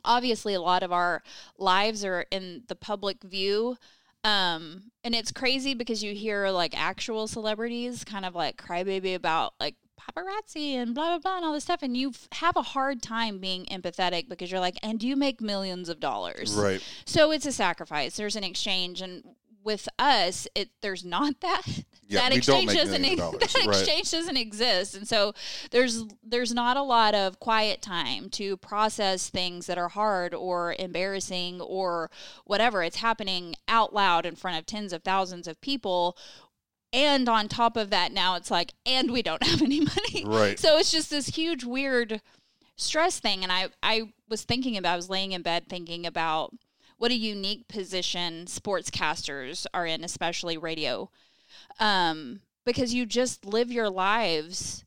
obviously 0.05 0.55
a 0.55 0.61
lot 0.61 0.83
of 0.83 0.93
our 0.93 1.23
lives 1.59 2.05
are 2.05 2.27
in 2.31 2.63
the 2.69 2.75
public 2.75 3.23
view 3.23 3.77
um 4.23 4.91
and 5.03 5.15
it's 5.15 5.33
crazy 5.33 5.75
because 5.75 6.03
you 6.03 6.15
hear 6.15 6.49
like 6.49 6.79
actual 6.79 7.27
celebrities 7.27 8.05
kind 8.05 8.25
of 8.25 8.35
like 8.35 8.57
crybaby 8.57 9.15
about 9.15 9.55
like 9.61 9.77
paparazzi 9.99 10.75
and 10.75 10.95
blah 10.95 11.09
blah 11.09 11.19
blah 11.19 11.37
and 11.37 11.45
all 11.45 11.53
this 11.53 11.65
stuff 11.65 11.83
and 11.83 11.97
you 11.97 12.11
f- 12.11 12.29
have 12.33 12.57
a 12.57 12.63
hard 12.63 13.03
time 13.03 13.39
being 13.39 13.65
empathetic 13.67 14.29
because 14.29 14.51
you're 14.51 14.61
like 14.61 14.79
and 14.83 15.03
you 15.03 15.17
make 15.17 15.41
millions 15.41 15.89
of 15.89 16.01
dollars 16.01 16.55
Right. 16.55 16.83
so 17.05 17.31
it's 17.31 17.47
a 17.47 17.53
sacrifice 17.53 18.17
there's 18.17 18.37
an 18.37 18.45
exchange 18.45 19.01
and 19.01 19.23
with 19.63 19.89
us, 19.99 20.47
it 20.55 20.69
there's 20.83 21.07
not 21.07 21.41
that 21.41 21.63
Yeah, 22.07 22.21
that 22.29 22.37
exchange 22.37 22.75
doesn't 22.75 23.03
ex- 23.03 23.19
that 23.19 23.55
right. 23.67 23.69
exchange 23.69 24.11
doesn't 24.11 24.37
exist, 24.37 24.95
and 24.95 25.09
so 25.09 25.33
there's 25.71 26.05
there's 26.23 26.53
not 26.53 26.77
a 26.77 26.83
lot 26.83 27.15
of 27.15 27.41
quiet 27.41 27.81
time 27.81 28.29
to 28.33 28.59
process 28.59 29.31
things 29.31 29.65
that 29.67 29.79
are 29.79 29.89
hard 29.89 30.35
or 30.35 30.77
embarrassing 30.79 31.63
or 31.63 32.11
whatever. 32.45 32.83
It's 32.83 32.97
happening 32.99 33.55
out 33.67 33.95
loud 33.95 34.27
in 34.27 34.37
front 34.37 34.59
of 34.59 34.67
tens 34.67 34.93
of 34.93 35.03
thousands 35.03 35.49
of 35.49 35.59
people. 35.63 36.19
And 36.95 37.29
on 37.29 37.49
top 37.49 37.77
of 37.77 37.91
that, 37.91 38.13
now 38.13 38.37
it's 38.37 38.51
like, 38.51 38.73
and 38.87 39.11
we 39.11 39.21
don't 39.23 39.43
have 39.47 39.61
any 39.61 39.81
money. 39.81 40.25
Right. 40.25 40.59
So 40.59 40.79
it's 40.79 40.93
just 40.93 41.11
this 41.11 41.27
huge, 41.27 41.65
weird 41.65 42.23
stress 42.77 43.19
thing. 43.19 43.43
And 43.43 43.51
I, 43.53 43.69
I 43.83 44.13
was 44.29 44.45
thinking 44.45 44.77
about, 44.77 44.93
I 44.93 44.97
was 44.97 45.11
laying 45.11 45.33
in 45.33 45.43
bed 45.43 45.69
thinking 45.69 46.07
about 46.07 46.55
what 46.97 47.11
a 47.11 47.17
unique 47.17 47.67
position 47.67 48.47
sportscasters 48.47 49.67
are 49.75 49.85
in, 49.87 50.05
especially 50.05 50.57
radio. 50.57 51.11
Um, 51.81 52.41
because 52.65 52.95
you 52.95 53.07
just 53.07 53.45
live 53.45 53.71
your 53.71 53.91
lives 53.91 54.85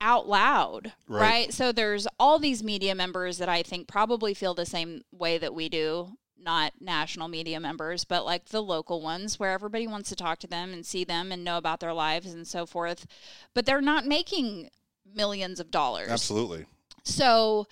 out 0.00 0.26
loud, 0.28 0.92
Right. 1.08 1.20
right. 1.20 1.52
So 1.52 1.72
there's 1.72 2.06
all 2.18 2.38
these 2.38 2.62
media 2.64 2.94
members 2.94 3.38
that 3.38 3.48
I 3.48 3.62
think 3.62 3.86
probably 3.86 4.34
feel 4.34 4.54
the 4.54 4.66
same 4.66 5.02
way 5.12 5.38
that 5.38 5.54
we 5.54 5.68
do. 5.68 6.16
Not 6.36 6.74
national 6.80 7.28
media 7.28 7.58
members, 7.60 8.04
but 8.04 8.24
like 8.24 8.46
the 8.46 8.62
local 8.62 9.00
ones 9.00 9.38
where 9.38 9.52
everybody 9.52 9.86
wants 9.86 10.08
to 10.10 10.16
talk 10.16 10.38
to 10.40 10.46
them 10.46 10.72
and 10.72 10.84
see 10.84 11.04
them 11.04 11.32
and 11.32 11.42
know 11.42 11.56
about 11.56 11.80
their 11.80 11.94
lives 11.94 12.34
and 12.34 12.46
so 12.46 12.66
forth. 12.66 13.06
But 13.54 13.66
they're 13.66 13.80
not 13.80 14.06
making 14.06 14.70
millions 15.14 15.60
of 15.60 15.70
dollars. 15.70 16.10
Absolutely. 16.10 16.66
So 17.04 17.66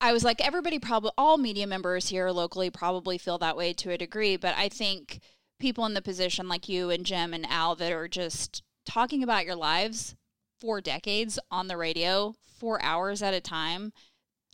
I 0.00 0.12
was 0.12 0.24
like, 0.24 0.44
everybody 0.44 0.78
probably, 0.78 1.12
all 1.16 1.38
media 1.38 1.66
members 1.66 2.08
here 2.08 2.30
locally 2.30 2.70
probably 2.70 3.18
feel 3.18 3.38
that 3.38 3.56
way 3.56 3.72
to 3.74 3.90
a 3.90 3.98
degree. 3.98 4.36
But 4.36 4.54
I 4.56 4.68
think 4.68 5.20
people 5.58 5.86
in 5.86 5.94
the 5.94 6.02
position 6.02 6.48
like 6.48 6.68
you 6.68 6.90
and 6.90 7.06
Jim 7.06 7.32
and 7.32 7.46
Al 7.46 7.74
that 7.76 7.92
are 7.92 8.08
just 8.08 8.62
talking 8.84 9.22
about 9.22 9.46
your 9.46 9.56
lives 9.56 10.14
for 10.58 10.80
decades 10.80 11.38
on 11.50 11.68
the 11.68 11.76
radio, 11.76 12.34
four 12.58 12.82
hours 12.82 13.22
at 13.22 13.34
a 13.34 13.40
time, 13.40 13.92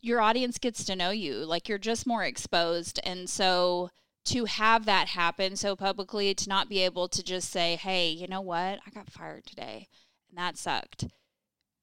your 0.02 0.21
audience 0.21 0.59
gets 0.59 0.85
to 0.85 0.97
know 0.97 1.11
you. 1.11 1.37
Like 1.37 1.68
you're 1.68 1.78
just 1.78 2.06
more 2.06 2.25
exposed. 2.25 3.00
And 3.04 3.30
so 3.30 3.90
to 4.26 4.44
have 4.44 4.85
that 4.85 5.09
happen 5.09 5.56
so 5.56 5.75
publicly, 5.75 6.35
to 6.35 6.49
not 6.49 6.68
be 6.68 6.80
able 6.80 7.09
to 7.09 7.23
just 7.23 7.50
say, 7.50 7.76
hey, 7.76 8.11
you 8.11 8.28
know 8.28 8.40
what? 8.40 8.80
I 8.87 8.90
got 8.94 9.11
fired 9.11 9.47
today 9.47 9.88
and 10.28 10.38
that 10.38 10.59
sucked 10.59 11.06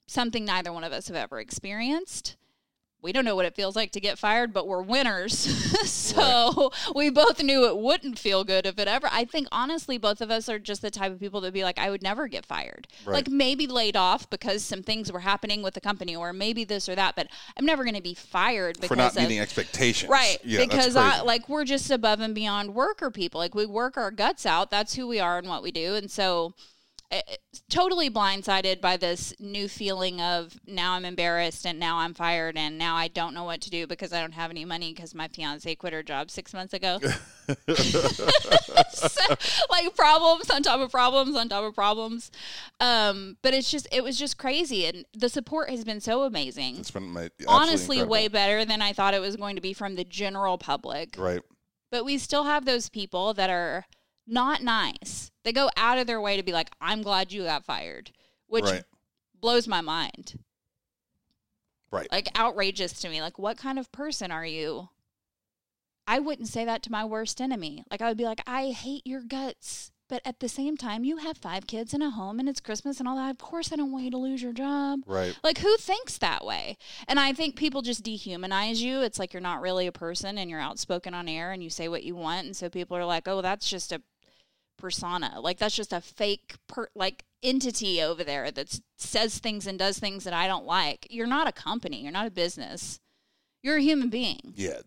something 0.09 0.43
neither 0.43 0.73
one 0.73 0.83
of 0.83 0.91
us 0.91 1.07
have 1.07 1.15
ever 1.15 1.39
experienced. 1.39 2.35
We 3.01 3.13
don't 3.13 3.23
know 3.23 3.35
what 3.35 3.45
it 3.45 3.55
feels 3.55 3.77
like 3.77 3.91
to 3.93 4.01
get 4.01 4.19
fired, 4.19 4.51
but 4.51 4.67
we're 4.67 4.81
winners. 4.81 5.33
so 5.89 6.71
we 6.93 7.09
both 7.09 7.41
knew 7.41 7.65
it 7.65 7.77
wouldn't 7.77 8.19
feel 8.19 8.43
good 8.43 8.65
if 8.65 8.77
it 8.77 8.89
ever. 8.89 9.07
I 9.09 9.23
think 9.23 9.47
honestly, 9.53 9.97
both 9.97 10.19
of 10.19 10.29
us 10.29 10.49
are 10.49 10.59
just 10.59 10.81
the 10.81 10.91
type 10.91 11.13
of 11.13 11.19
people 11.19 11.41
to 11.41 11.51
be 11.51 11.63
like, 11.63 11.79
I 11.79 11.89
would 11.89 12.03
never 12.03 12.27
get 12.27 12.45
fired. 12.45 12.87
Right. 13.05 13.13
Like 13.13 13.29
maybe 13.29 13.67
laid 13.67 13.95
off 13.95 14.29
because 14.29 14.65
some 14.65 14.83
things 14.83 15.11
were 15.11 15.21
happening 15.21 15.61
with 15.61 15.75
the 15.75 15.81
company, 15.81 16.15
or 16.15 16.33
maybe 16.33 16.65
this 16.65 16.89
or 16.89 16.95
that. 16.95 17.15
But 17.15 17.27
I'm 17.57 17.65
never 17.65 17.83
going 17.83 17.95
to 17.95 18.01
be 18.01 18.13
fired 18.13 18.75
because 18.75 18.89
For 18.89 18.95
not 18.97 19.15
of, 19.15 19.21
meeting 19.21 19.39
expectations. 19.39 20.09
Right. 20.09 20.37
Yeah, 20.43 20.65
because 20.65 20.97
I, 20.97 21.21
like 21.21 21.47
we're 21.47 21.65
just 21.65 21.89
above 21.91 22.19
and 22.19 22.35
beyond 22.35 22.75
worker 22.75 23.09
people. 23.09 23.39
Like 23.39 23.55
we 23.55 23.65
work 23.65 23.95
our 23.95 24.11
guts 24.11 24.45
out. 24.45 24.71
That's 24.71 24.95
who 24.95 25.07
we 25.07 25.21
are 25.21 25.37
and 25.37 25.47
what 25.47 25.63
we 25.63 25.71
do. 25.71 25.95
And 25.95 26.11
so 26.11 26.53
totally 27.69 28.09
blindsided 28.09 28.81
by 28.81 28.95
this 28.95 29.33
new 29.39 29.67
feeling 29.67 30.21
of 30.21 30.59
now 30.67 30.93
I'm 30.93 31.05
embarrassed 31.05 31.65
and 31.65 31.79
now 31.79 31.97
I'm 31.97 32.13
fired 32.13 32.55
and 32.55 32.77
now 32.77 32.95
I 32.95 33.07
don't 33.07 33.33
know 33.33 33.43
what 33.43 33.61
to 33.61 33.71
do 33.71 33.87
because 33.87 34.13
I 34.13 34.21
don't 34.21 34.33
have 34.33 34.51
any 34.51 34.63
money 34.63 34.93
because 34.93 35.15
my 35.15 35.27
fiance 35.27 35.73
quit 35.75 35.93
her 35.93 36.03
job 36.03 36.29
six 36.29 36.53
months 36.53 36.73
ago. 36.73 36.99
So, 38.91 39.35
like 39.71 39.95
problems 39.95 40.49
on 40.49 40.61
top 40.61 40.79
of 40.81 40.91
problems 40.91 41.35
on 41.35 41.49
top 41.49 41.63
of 41.63 41.73
problems. 41.73 42.29
Um, 42.79 43.37
but 43.41 43.53
it's 43.53 43.71
just 43.71 43.87
it 43.91 44.03
was 44.03 44.17
just 44.17 44.37
crazy 44.37 44.85
and 44.85 45.05
the 45.13 45.29
support 45.29 45.69
has 45.69 45.83
been 45.83 46.01
so 46.01 46.23
amazing 46.23 46.77
it's 46.77 46.91
been 46.91 47.11
my, 47.11 47.29
honestly 47.47 47.97
incredible. 47.97 48.11
way 48.11 48.27
better 48.27 48.65
than 48.65 48.81
I 48.81 48.93
thought 48.93 49.13
it 49.13 49.21
was 49.21 49.35
going 49.35 49.55
to 49.55 49.61
be 49.61 49.73
from 49.73 49.95
the 49.95 50.03
general 50.03 50.57
public. 50.57 51.15
right. 51.17 51.41
But 51.91 52.05
we 52.05 52.19
still 52.19 52.43
have 52.43 52.65
those 52.65 52.87
people 52.89 53.33
that 53.33 53.49
are 53.49 53.85
not 54.29 54.61
nice. 54.61 55.31
They 55.43 55.51
go 55.51 55.69
out 55.75 55.97
of 55.97 56.07
their 56.07 56.21
way 56.21 56.37
to 56.37 56.43
be 56.43 56.51
like, 56.53 56.69
"I'm 56.79 57.01
glad 57.01 57.31
you 57.31 57.43
got 57.43 57.65
fired," 57.65 58.11
which 58.47 58.65
Right. 58.65 58.83
blows 59.39 59.67
my 59.67 59.81
mind. 59.81 60.39
Right. 61.91 62.11
Like 62.11 62.37
outrageous 62.37 62.93
to 63.01 63.09
me. 63.09 63.21
Like, 63.21 63.39
what 63.39 63.57
kind 63.57 63.79
of 63.79 63.91
person 63.91 64.31
are 64.31 64.45
you? 64.45 64.89
I 66.07 66.19
wouldn't 66.19 66.47
say 66.47 66.65
that 66.65 66.83
to 66.83 66.91
my 66.91 67.05
worst 67.05 67.39
enemy. 67.41 67.83
Like, 67.89 68.01
I 68.01 68.07
would 68.07 68.17
be 68.17 68.25
like, 68.25 68.41
"I 68.47 68.71
hate 68.71 69.05
your 69.05 69.21
guts." 69.21 69.91
But 70.07 70.23
at 70.25 70.39
the 70.39 70.49
same 70.49 70.75
time, 70.75 71.03
you 71.03 71.17
have 71.17 71.37
five 71.37 71.67
kids 71.67 71.93
and 71.93 72.01
a 72.01 72.09
home 72.09 72.39
and 72.39 72.49
it's 72.49 72.59
Christmas 72.59 72.97
and 72.99 73.07
all 73.07 73.15
that. 73.15 73.29
Of 73.29 73.37
course, 73.37 73.71
I 73.71 73.75
don't 73.75 73.91
want 73.91 74.05
you 74.05 74.11
to 74.11 74.17
lose 74.17 74.41
your 74.41 74.53
job. 74.53 75.01
Right. 75.05 75.37
Like, 75.43 75.59
who 75.59 75.77
thinks 75.77 76.17
that 76.17 76.43
way? 76.43 76.77
And 77.07 77.19
I 77.19 77.31
think 77.31 77.55
people 77.55 77.83
just 77.83 78.03
dehumanize 78.03 78.77
you. 78.77 79.01
It's 79.01 79.19
like 79.19 79.33
you're 79.33 79.39
not 79.41 79.61
really 79.61 79.85
a 79.85 79.91
person 79.91 80.39
and 80.39 80.49
you're 80.49 80.59
outspoken 80.59 81.13
on 81.13 81.29
air 81.29 81.51
and 81.51 81.61
you 81.63 81.69
say 81.69 81.87
what 81.87 82.03
you 82.03 82.15
want. 82.15 82.47
And 82.47 82.57
so 82.57 82.71
people 82.71 82.97
are 82.97 83.05
like, 83.05 83.27
oh, 83.27 83.43
that's 83.43 83.69
just 83.69 83.91
a 83.91 84.01
persona. 84.79 85.39
Like, 85.39 85.59
that's 85.59 85.75
just 85.75 85.93
a 85.93 86.01
fake, 86.01 86.55
per- 86.67 86.89
like, 86.95 87.23
entity 87.43 88.01
over 88.01 88.23
there 88.23 88.51
that 88.51 88.79
says 88.97 89.37
things 89.37 89.67
and 89.67 89.77
does 89.77 89.99
things 89.99 90.23
that 90.23 90.33
I 90.33 90.47
don't 90.47 90.65
like. 90.65 91.07
You're 91.09 91.27
not 91.27 91.47
a 91.47 91.51
company, 91.51 92.01
you're 92.01 92.11
not 92.11 92.27
a 92.27 92.31
business. 92.31 92.99
You're 93.61 93.77
a 93.77 93.81
human 93.81 94.09
being. 94.09 94.53
Yeah. 94.55 94.79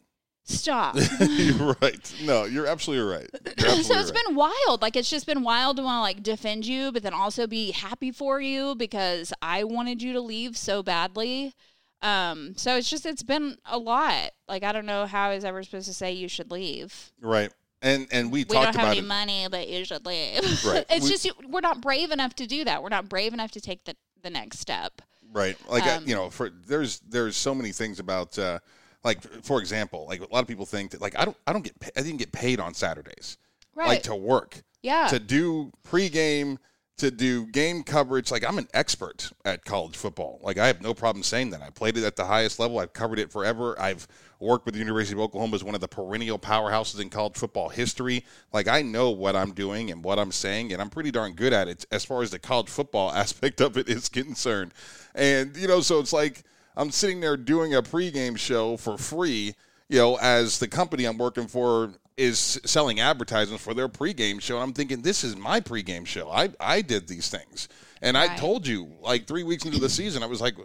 Stop. 0.44 0.96
you're 1.20 1.76
right. 1.80 2.14
No, 2.24 2.44
you're 2.44 2.66
absolutely 2.66 3.06
right. 3.06 3.28
You're 3.32 3.68
absolutely 3.68 3.82
so 3.84 3.98
it's 4.00 4.10
right. 4.12 4.24
been 4.26 4.34
wild. 4.34 4.82
Like 4.82 4.96
it's 4.96 5.10
just 5.10 5.26
been 5.26 5.42
wild 5.42 5.76
to 5.76 5.82
want 5.82 5.98
to 5.98 6.00
like 6.00 6.22
defend 6.22 6.66
you, 6.66 6.90
but 6.90 7.02
then 7.02 7.14
also 7.14 7.46
be 7.46 7.70
happy 7.70 8.10
for 8.10 8.40
you 8.40 8.74
because 8.74 9.32
I 9.40 9.64
wanted 9.64 10.02
you 10.02 10.12
to 10.14 10.20
leave 10.20 10.56
so 10.56 10.82
badly. 10.82 11.54
Um, 12.00 12.54
so 12.56 12.76
it's 12.76 12.90
just 12.90 13.06
it's 13.06 13.22
been 13.22 13.56
a 13.64 13.78
lot. 13.78 14.32
Like 14.48 14.64
I 14.64 14.72
don't 14.72 14.86
know 14.86 15.06
how 15.06 15.30
I 15.30 15.34
was 15.34 15.44
ever 15.44 15.62
supposed 15.62 15.86
to 15.86 15.94
say 15.94 16.12
you 16.12 16.28
should 16.28 16.50
leave. 16.50 17.12
right. 17.20 17.52
And 17.82 18.06
and 18.12 18.30
we, 18.30 18.40
We 18.40 18.44
talked 18.44 18.54
don't 18.54 18.64
have 18.66 18.74
about 18.76 18.88
any 18.90 18.98
it. 19.00 19.04
money, 19.04 19.46
but 19.50 19.68
you 19.68 19.84
should 19.84 20.06
leave. 20.06 20.40
Right. 20.64 20.86
it's 20.88 21.04
We- 21.04 21.10
just 21.10 21.30
we're 21.48 21.60
not 21.60 21.80
brave 21.80 22.10
enough 22.12 22.34
to 22.36 22.46
do 22.46 22.64
that. 22.64 22.82
We're 22.82 22.88
not 22.90 23.08
brave 23.08 23.32
enough 23.34 23.50
to 23.52 23.60
take 23.60 23.84
the 23.84 23.96
the 24.22 24.30
next 24.30 24.60
step. 24.60 25.02
Right. 25.32 25.56
Like 25.68 25.84
uh, 25.86 25.96
Um, 25.96 26.06
you 26.06 26.14
know, 26.14 26.30
for 26.30 26.48
there's 26.50 27.00
there's 27.00 27.36
so 27.36 27.54
many 27.54 27.72
things 27.72 27.98
about 27.98 28.38
uh 28.38 28.60
like 29.02 29.20
for 29.42 29.58
example, 29.60 30.06
like 30.08 30.20
a 30.20 30.32
lot 30.32 30.40
of 30.42 30.46
people 30.46 30.64
think 30.66 30.92
that 30.92 31.00
like 31.00 31.18
I 31.18 31.24
don't 31.24 31.36
I 31.46 31.52
don't 31.52 31.62
get 31.62 31.74
I 31.96 32.02
didn't 32.02 32.18
get 32.18 32.30
paid 32.32 32.60
on 32.60 32.72
Saturdays. 32.74 33.36
Right. 33.74 33.88
Like 33.88 34.02
to 34.04 34.14
work. 34.14 34.62
yeah. 34.82 35.08
To 35.08 35.18
do 35.18 35.72
pregame, 35.84 36.58
to 37.02 37.10
do 37.10 37.46
game 37.46 37.82
coverage. 37.82 38.30
Like 38.30 38.48
I'm 38.48 38.58
an 38.58 38.68
expert 38.72 39.32
at 39.44 39.64
college 39.64 39.96
football. 39.96 40.38
Like 40.40 40.56
I 40.56 40.68
have 40.68 40.80
no 40.80 40.94
problem 40.94 41.24
saying 41.24 41.50
that. 41.50 41.60
I 41.60 41.70
played 41.70 41.96
it 41.96 42.04
at 42.04 42.14
the 42.14 42.24
highest 42.24 42.60
level. 42.60 42.78
I've 42.78 42.92
covered 42.92 43.18
it 43.18 43.32
forever. 43.32 43.78
I've 43.78 44.06
worked 44.38 44.64
with 44.64 44.74
the 44.74 44.78
University 44.78 45.16
of 45.16 45.20
Oklahoma 45.20 45.56
as 45.56 45.64
one 45.64 45.74
of 45.74 45.80
the 45.80 45.88
perennial 45.88 46.38
powerhouses 46.38 47.00
in 47.00 47.10
college 47.10 47.34
football 47.34 47.70
history. 47.70 48.24
Like 48.52 48.68
I 48.68 48.82
know 48.82 49.10
what 49.10 49.34
I'm 49.34 49.52
doing 49.52 49.90
and 49.90 50.04
what 50.04 50.20
I'm 50.20 50.30
saying, 50.30 50.72
and 50.72 50.80
I'm 50.80 50.90
pretty 50.90 51.10
darn 51.10 51.32
good 51.32 51.52
at 51.52 51.66
it 51.66 51.84
as 51.90 52.04
far 52.04 52.22
as 52.22 52.30
the 52.30 52.38
college 52.38 52.68
football 52.68 53.10
aspect 53.14 53.60
of 53.60 53.76
it 53.76 53.88
is 53.88 54.08
concerned. 54.08 54.72
And 55.12 55.56
you 55.56 55.66
know, 55.66 55.80
so 55.80 55.98
it's 55.98 56.12
like 56.12 56.44
I'm 56.76 56.92
sitting 56.92 57.18
there 57.18 57.36
doing 57.36 57.74
a 57.74 57.82
pregame 57.82 58.38
show 58.38 58.76
for 58.76 58.96
free. 58.96 59.56
You 59.88 59.98
know, 59.98 60.18
as 60.18 60.60
the 60.60 60.68
company 60.68 61.04
I'm 61.04 61.18
working 61.18 61.48
for 61.48 61.94
is 62.16 62.60
selling 62.64 63.00
advertisements 63.00 63.62
for 63.64 63.74
their 63.74 63.88
pregame 63.88 64.40
show, 64.40 64.56
and 64.56 64.64
I'm 64.64 64.72
thinking 64.72 65.02
this 65.02 65.24
is 65.24 65.36
my 65.36 65.60
pregame 65.60 66.06
show. 66.06 66.30
I 66.30 66.50
I 66.60 66.82
did 66.82 67.08
these 67.08 67.28
things, 67.28 67.68
and 68.00 68.16
I 68.16 68.36
told 68.36 68.66
you 68.66 68.92
like 69.00 69.26
three 69.26 69.42
weeks 69.44 69.64
into 69.64 69.78
the 69.78 69.88
season, 69.88 70.22
I 70.22 70.26
was 70.26 70.40
like, 70.40 70.56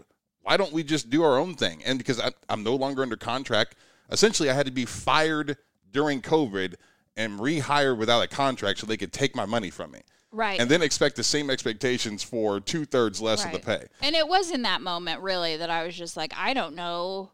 why 0.41 0.57
don't 0.57 0.73
we 0.73 0.83
just 0.83 1.09
do 1.09 1.23
our 1.23 1.37
own 1.37 1.55
thing? 1.55 1.83
And 1.85 1.97
because 1.97 2.19
I, 2.19 2.31
I'm 2.49 2.63
no 2.63 2.75
longer 2.75 3.01
under 3.01 3.17
contract, 3.17 3.75
essentially 4.09 4.49
I 4.49 4.53
had 4.53 4.65
to 4.65 4.71
be 4.71 4.85
fired 4.85 5.57
during 5.91 6.21
COVID 6.21 6.75
and 7.15 7.39
rehired 7.39 7.97
without 7.97 8.23
a 8.23 8.27
contract 8.27 8.79
so 8.79 8.85
they 8.87 8.97
could 8.97 9.11
take 9.11 9.35
my 9.35 9.45
money 9.45 9.69
from 9.69 9.91
me. 9.91 10.01
right. 10.31 10.59
And 10.59 10.69
then 10.69 10.81
expect 10.81 11.15
the 11.15 11.23
same 11.23 11.49
expectations 11.49 12.23
for 12.23 12.59
two 12.59 12.85
thirds 12.85 13.19
less 13.19 13.43
of 13.43 13.51
the 13.51 13.59
pay. 13.59 13.87
And 14.01 14.15
it 14.15 14.27
was 14.27 14.51
in 14.51 14.61
that 14.61 14.81
moment, 14.81 15.21
really, 15.21 15.57
that 15.57 15.69
I 15.69 15.85
was 15.85 15.97
just 15.97 16.15
like, 16.15 16.31
I 16.37 16.53
don't 16.53 16.75
know. 16.75 17.31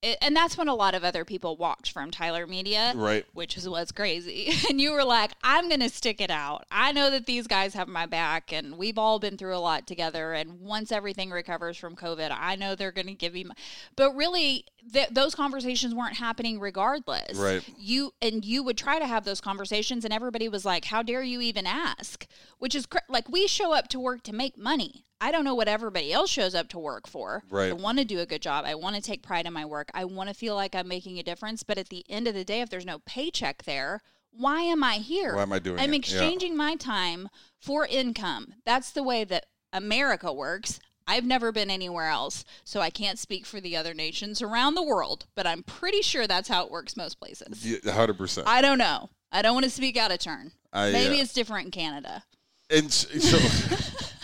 It, 0.00 0.16
and 0.22 0.36
that's 0.36 0.56
when 0.56 0.68
a 0.68 0.74
lot 0.76 0.94
of 0.94 1.02
other 1.02 1.24
people 1.24 1.56
walked 1.56 1.90
from 1.90 2.12
Tyler 2.12 2.46
Media, 2.46 2.92
Right. 2.94 3.26
which 3.32 3.56
is 3.56 3.68
what's 3.68 3.90
crazy. 3.90 4.52
And 4.68 4.80
you 4.80 4.92
were 4.92 5.04
like, 5.04 5.32
I'm 5.42 5.68
going 5.68 5.80
to 5.80 5.88
stick 5.88 6.20
it 6.20 6.30
out. 6.30 6.66
I 6.70 6.92
know 6.92 7.10
that 7.10 7.26
these 7.26 7.46
guys 7.46 7.74
have 7.74 7.88
my 7.88 8.06
back, 8.06 8.52
and 8.52 8.76
we've 8.76 8.98
all 8.98 9.18
been 9.18 9.36
through 9.36 9.56
a 9.56 9.58
lot 9.58 9.86
together. 9.86 10.34
And 10.34 10.60
once 10.60 10.92
everything 10.92 11.30
recovers 11.30 11.76
from 11.76 11.96
COVID, 11.96 12.36
I 12.38 12.54
know 12.54 12.74
they're 12.74 12.92
going 12.92 13.06
to 13.06 13.14
give 13.14 13.32
me. 13.32 13.44
My... 13.44 13.54
But 13.96 14.14
really, 14.14 14.66
th- 14.92 15.08
those 15.10 15.34
conversations 15.34 15.94
weren't 15.94 16.16
happening 16.16 16.60
regardless. 16.60 17.38
Right. 17.38 17.62
You 17.76 18.12
and 18.20 18.44
you 18.44 18.62
would 18.62 18.76
try 18.78 18.98
to 18.98 19.06
have 19.06 19.24
those 19.24 19.40
conversations, 19.40 20.04
and 20.04 20.12
everybody 20.14 20.48
was 20.48 20.64
like, 20.64 20.84
"How 20.86 21.02
dare 21.02 21.22
you 21.22 21.40
even 21.40 21.66
ask?" 21.66 22.26
Which 22.58 22.74
is 22.74 22.86
cr- 22.86 22.98
like 23.08 23.28
we 23.28 23.46
show 23.48 23.72
up 23.72 23.88
to 23.88 23.98
work 23.98 24.22
to 24.24 24.32
make 24.34 24.56
money. 24.58 25.06
I 25.20 25.32
don't 25.32 25.44
know 25.44 25.54
what 25.54 25.68
everybody 25.68 26.12
else 26.12 26.30
shows 26.30 26.54
up 26.54 26.68
to 26.68 26.78
work 26.78 27.08
for. 27.08 27.42
Right. 27.50 27.70
I 27.70 27.72
want 27.72 27.98
to 27.98 28.04
do 28.04 28.20
a 28.20 28.26
good 28.26 28.42
job. 28.42 28.64
I 28.64 28.74
want 28.74 28.96
to 28.96 29.02
take 29.02 29.22
pride 29.22 29.46
in 29.46 29.52
my 29.52 29.64
work. 29.64 29.90
I 29.94 30.04
want 30.04 30.28
to 30.28 30.34
feel 30.34 30.54
like 30.54 30.74
I'm 30.74 30.88
making 30.88 31.18
a 31.18 31.22
difference. 31.22 31.62
But 31.62 31.78
at 31.78 31.88
the 31.88 32.04
end 32.08 32.28
of 32.28 32.34
the 32.34 32.44
day, 32.44 32.60
if 32.60 32.70
there's 32.70 32.86
no 32.86 33.00
paycheck 33.00 33.64
there, 33.64 34.00
why 34.30 34.62
am 34.62 34.84
I 34.84 34.94
here? 34.94 35.34
Why 35.34 35.42
am 35.42 35.52
I 35.52 35.58
doing 35.58 35.80
I'm 35.80 35.92
it? 35.92 36.08
Yeah. 36.08 36.20
exchanging 36.20 36.56
my 36.56 36.76
time 36.76 37.28
for 37.58 37.86
income. 37.86 38.54
That's 38.64 38.92
the 38.92 39.02
way 39.02 39.24
that 39.24 39.46
America 39.72 40.32
works. 40.32 40.78
I've 41.08 41.24
never 41.24 41.50
been 41.52 41.70
anywhere 41.70 42.08
else, 42.08 42.44
so 42.64 42.80
I 42.80 42.90
can't 42.90 43.18
speak 43.18 43.46
for 43.46 43.60
the 43.62 43.74
other 43.76 43.94
nations 43.94 44.42
around 44.42 44.74
the 44.74 44.82
world, 44.82 45.24
but 45.34 45.46
I'm 45.46 45.62
pretty 45.62 46.02
sure 46.02 46.26
that's 46.26 46.50
how 46.50 46.66
it 46.66 46.70
works 46.70 46.98
most 46.98 47.18
places. 47.18 47.64
Yeah, 47.66 47.92
hundred 47.92 48.18
percent. 48.18 48.46
I 48.46 48.60
don't 48.60 48.76
know. 48.76 49.08
I 49.32 49.40
don't 49.40 49.54
want 49.54 49.64
to 49.64 49.70
speak 49.70 49.96
out 49.96 50.12
of 50.12 50.18
turn. 50.18 50.52
I, 50.70 50.92
Maybe 50.92 51.18
uh, 51.18 51.22
it's 51.22 51.32
different 51.32 51.64
in 51.64 51.70
Canada. 51.70 52.24
And 52.70 52.92
so, 52.92 53.38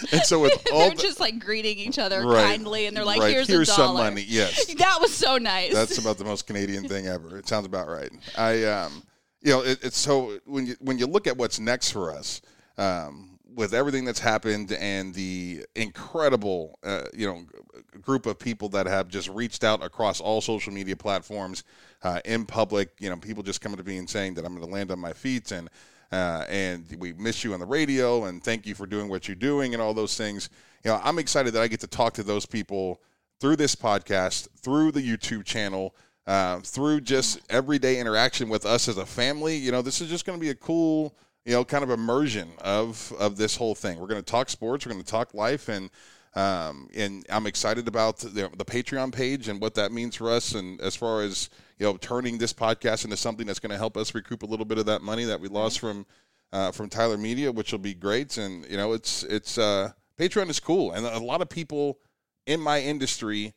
and 0.12 0.22
so 0.22 0.40
with 0.40 0.52
all 0.72 0.80
they're 0.80 0.90
the, 0.90 0.96
just 1.02 1.20
like 1.20 1.38
greeting 1.38 1.78
each 1.78 1.98
other 1.98 2.26
Right. 2.26 2.44
kindly, 2.44 2.86
and 2.86 2.96
they're 2.96 3.04
like, 3.04 3.20
right, 3.20 3.32
"Here's, 3.32 3.48
here's 3.48 3.68
a 3.68 3.72
some 3.72 3.96
dollar." 3.96 4.10
money. 4.10 4.24
Yes, 4.26 4.66
That 4.78 4.98
was 5.00 5.14
so 5.14 5.38
nice. 5.38 5.72
that's 5.72 5.98
about 5.98 6.18
the 6.18 6.24
most 6.24 6.46
Canadian 6.46 6.88
thing 6.88 7.06
ever. 7.06 7.36
It 7.38 7.46
sounds 7.48 7.66
about 7.66 7.88
right. 7.88 8.10
I, 8.36 8.64
um, 8.64 9.02
you 9.42 9.52
know, 9.52 9.62
it, 9.62 9.78
it's 9.82 9.98
so 9.98 10.38
when 10.46 10.66
you 10.66 10.76
when 10.80 10.98
you 10.98 11.06
look 11.06 11.26
at 11.26 11.36
what's 11.36 11.58
next 11.60 11.92
for 11.92 12.12
us, 12.14 12.40
um, 12.78 13.38
with 13.54 13.74
everything 13.74 14.04
that's 14.04 14.20
happened 14.20 14.72
and 14.72 15.12
the 15.14 15.64
incredible, 15.74 16.78
uh, 16.84 17.02
you 17.12 17.26
know, 17.26 17.44
group 18.00 18.26
of 18.26 18.38
people 18.38 18.68
that 18.70 18.86
have 18.86 19.08
just 19.08 19.28
reached 19.28 19.64
out 19.64 19.82
across 19.82 20.20
all 20.20 20.40
social 20.40 20.72
media 20.72 20.96
platforms, 20.96 21.64
uh, 22.02 22.20
in 22.24 22.46
public, 22.46 22.90
you 23.00 23.10
know, 23.10 23.16
people 23.16 23.42
just 23.42 23.60
coming 23.60 23.76
to 23.76 23.84
me 23.84 23.96
and 23.98 24.08
saying 24.08 24.34
that 24.34 24.44
I'm 24.44 24.54
going 24.54 24.66
to 24.66 24.72
land 24.72 24.90
on 24.90 24.98
my 24.98 25.12
feet 25.12 25.50
and. 25.52 25.68
Uh, 26.12 26.44
and 26.48 26.84
we 26.98 27.12
miss 27.12 27.44
you 27.44 27.54
on 27.54 27.60
the 27.60 27.66
radio, 27.66 28.24
and 28.24 28.42
thank 28.42 28.66
you 28.66 28.74
for 28.74 28.86
doing 28.86 29.08
what 29.08 29.28
you're 29.28 29.34
doing, 29.36 29.74
and 29.74 29.82
all 29.82 29.94
those 29.94 30.16
things. 30.16 30.50
You 30.84 30.90
know, 30.90 31.00
I'm 31.04 31.18
excited 31.18 31.52
that 31.54 31.62
I 31.62 31.68
get 31.68 31.80
to 31.80 31.86
talk 31.86 32.14
to 32.14 32.22
those 32.22 32.46
people 32.46 33.00
through 33.40 33.56
this 33.56 33.74
podcast, 33.74 34.48
through 34.56 34.92
the 34.92 35.00
YouTube 35.00 35.44
channel, 35.44 35.94
uh, 36.26 36.60
through 36.60 37.02
just 37.02 37.40
everyday 37.48 37.98
interaction 38.00 38.48
with 38.48 38.66
us 38.66 38.88
as 38.88 38.98
a 38.98 39.06
family. 39.06 39.56
You 39.56 39.72
know, 39.72 39.82
this 39.82 40.00
is 40.00 40.08
just 40.08 40.26
going 40.26 40.38
to 40.38 40.40
be 40.40 40.50
a 40.50 40.54
cool, 40.54 41.16
you 41.44 41.52
know, 41.52 41.64
kind 41.64 41.84
of 41.84 41.90
immersion 41.90 42.50
of 42.58 43.12
of 43.18 43.36
this 43.36 43.56
whole 43.56 43.74
thing. 43.74 43.98
We're 43.98 44.06
going 44.08 44.22
to 44.22 44.30
talk 44.30 44.50
sports, 44.50 44.84
we're 44.84 44.92
going 44.92 45.04
to 45.04 45.10
talk 45.10 45.32
life, 45.34 45.68
and 45.68 45.90
um, 46.34 46.88
and 46.94 47.26
I'm 47.28 47.46
excited 47.46 47.88
about 47.88 48.18
the, 48.18 48.50
the 48.56 48.64
Patreon 48.64 49.12
page 49.12 49.48
and 49.48 49.60
what 49.60 49.74
that 49.74 49.90
means 49.90 50.16
for 50.16 50.30
us, 50.30 50.54
and 50.54 50.80
as 50.80 50.94
far 50.94 51.22
as 51.22 51.50
you 51.80 51.86
know, 51.86 51.96
turning 51.96 52.36
this 52.36 52.52
podcast 52.52 53.04
into 53.04 53.16
something 53.16 53.46
that's 53.46 53.58
going 53.58 53.70
to 53.70 53.78
help 53.78 53.96
us 53.96 54.14
recoup 54.14 54.42
a 54.42 54.46
little 54.46 54.66
bit 54.66 54.76
of 54.76 54.84
that 54.86 55.00
money 55.00 55.24
that 55.24 55.40
we 55.40 55.48
lost 55.48 55.80
from 55.80 56.06
uh, 56.52 56.70
from 56.70 56.90
Tyler 56.90 57.16
Media, 57.16 57.50
which 57.50 57.72
will 57.72 57.78
be 57.78 57.94
great. 57.94 58.36
And 58.36 58.66
you 58.70 58.76
know, 58.76 58.92
it's 58.92 59.22
it's 59.22 59.56
uh, 59.56 59.92
Patreon 60.18 60.50
is 60.50 60.60
cool, 60.60 60.92
and 60.92 61.06
a 61.06 61.18
lot 61.18 61.40
of 61.40 61.48
people 61.48 61.98
in 62.46 62.60
my 62.60 62.82
industry 62.82 63.54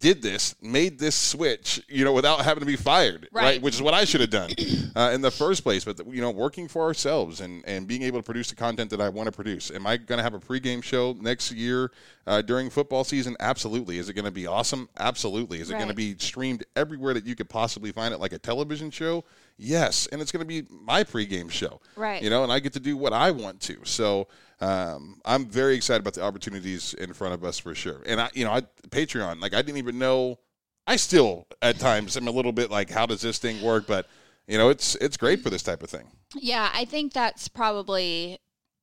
did 0.00 0.22
this, 0.22 0.54
made 0.62 0.98
this 0.98 1.14
switch, 1.14 1.82
you 1.88 2.04
know, 2.04 2.12
without 2.12 2.44
having 2.44 2.60
to 2.60 2.66
be 2.66 2.76
fired, 2.76 3.28
right? 3.32 3.42
Right. 3.42 3.62
Which 3.62 3.74
is 3.74 3.82
what 3.82 3.94
I 3.94 4.04
should 4.04 4.20
have 4.20 4.30
done 4.30 4.50
uh, 4.94 5.10
in 5.12 5.20
the 5.20 5.30
first 5.30 5.62
place. 5.62 5.84
But 5.84 6.06
you 6.06 6.20
know, 6.20 6.30
working 6.30 6.68
for 6.68 6.82
ourselves 6.82 7.40
and 7.40 7.64
and 7.66 7.86
being 7.86 8.02
able 8.02 8.18
to 8.18 8.22
produce 8.22 8.50
the 8.50 8.56
content 8.56 8.90
that 8.90 9.00
I 9.00 9.08
want 9.08 9.26
to 9.26 9.32
produce. 9.32 9.70
Am 9.70 9.86
I 9.86 9.96
going 9.96 10.18
to 10.18 10.22
have 10.22 10.34
a 10.34 10.38
pregame 10.38 10.82
show 10.82 11.16
next 11.20 11.52
year 11.52 11.90
uh, 12.26 12.42
during 12.42 12.70
football 12.70 13.04
season? 13.04 13.36
Absolutely. 13.40 13.98
Is 13.98 14.08
it 14.08 14.14
going 14.14 14.24
to 14.24 14.30
be 14.30 14.46
awesome? 14.46 14.88
Absolutely. 14.98 15.60
Is 15.60 15.70
it 15.70 15.74
going 15.74 15.88
to 15.88 15.94
be 15.94 16.16
streamed 16.18 16.64
everywhere 16.76 17.14
that 17.14 17.26
you 17.26 17.34
could 17.34 17.48
possibly 17.48 17.92
find 17.92 18.14
it, 18.14 18.18
like 18.18 18.32
a 18.32 18.38
television 18.38 18.90
show? 18.90 19.24
Yes. 19.56 20.06
And 20.12 20.20
it's 20.20 20.30
going 20.30 20.46
to 20.46 20.46
be 20.46 20.66
my 20.70 21.02
pregame 21.02 21.50
show, 21.50 21.80
Right. 21.96 22.22
You 22.22 22.30
know, 22.30 22.44
and 22.44 22.52
I 22.52 22.60
get 22.60 22.72
to 22.74 22.80
do 22.80 22.96
what 22.96 23.12
I 23.12 23.30
want 23.30 23.60
to. 23.62 23.78
So. 23.84 24.28
Um, 24.60 25.20
I'm 25.24 25.46
very 25.46 25.76
excited 25.76 26.00
about 26.00 26.14
the 26.14 26.22
opportunities 26.22 26.94
in 26.94 27.12
front 27.12 27.34
of 27.34 27.44
us 27.44 27.58
for 27.58 27.74
sure. 27.74 28.02
And 28.06 28.20
I, 28.20 28.30
you 28.34 28.44
know, 28.44 28.52
I 28.52 28.62
Patreon, 28.88 29.40
like 29.40 29.54
I 29.54 29.62
didn't 29.62 29.78
even 29.78 29.98
know. 29.98 30.38
I 30.86 30.96
still 30.96 31.46
at 31.60 31.78
times 31.78 32.16
am 32.16 32.26
a 32.28 32.30
little 32.30 32.52
bit 32.52 32.70
like, 32.70 32.90
how 32.90 33.06
does 33.06 33.20
this 33.20 33.38
thing 33.38 33.62
work? 33.62 33.86
But 33.86 34.06
you 34.46 34.58
know, 34.58 34.70
it's 34.70 34.94
it's 34.96 35.16
great 35.16 35.42
for 35.42 35.50
this 35.50 35.62
type 35.62 35.82
of 35.82 35.90
thing. 35.90 36.10
Yeah, 36.34 36.70
I 36.72 36.84
think 36.86 37.12
that's 37.12 37.46
probably 37.46 38.38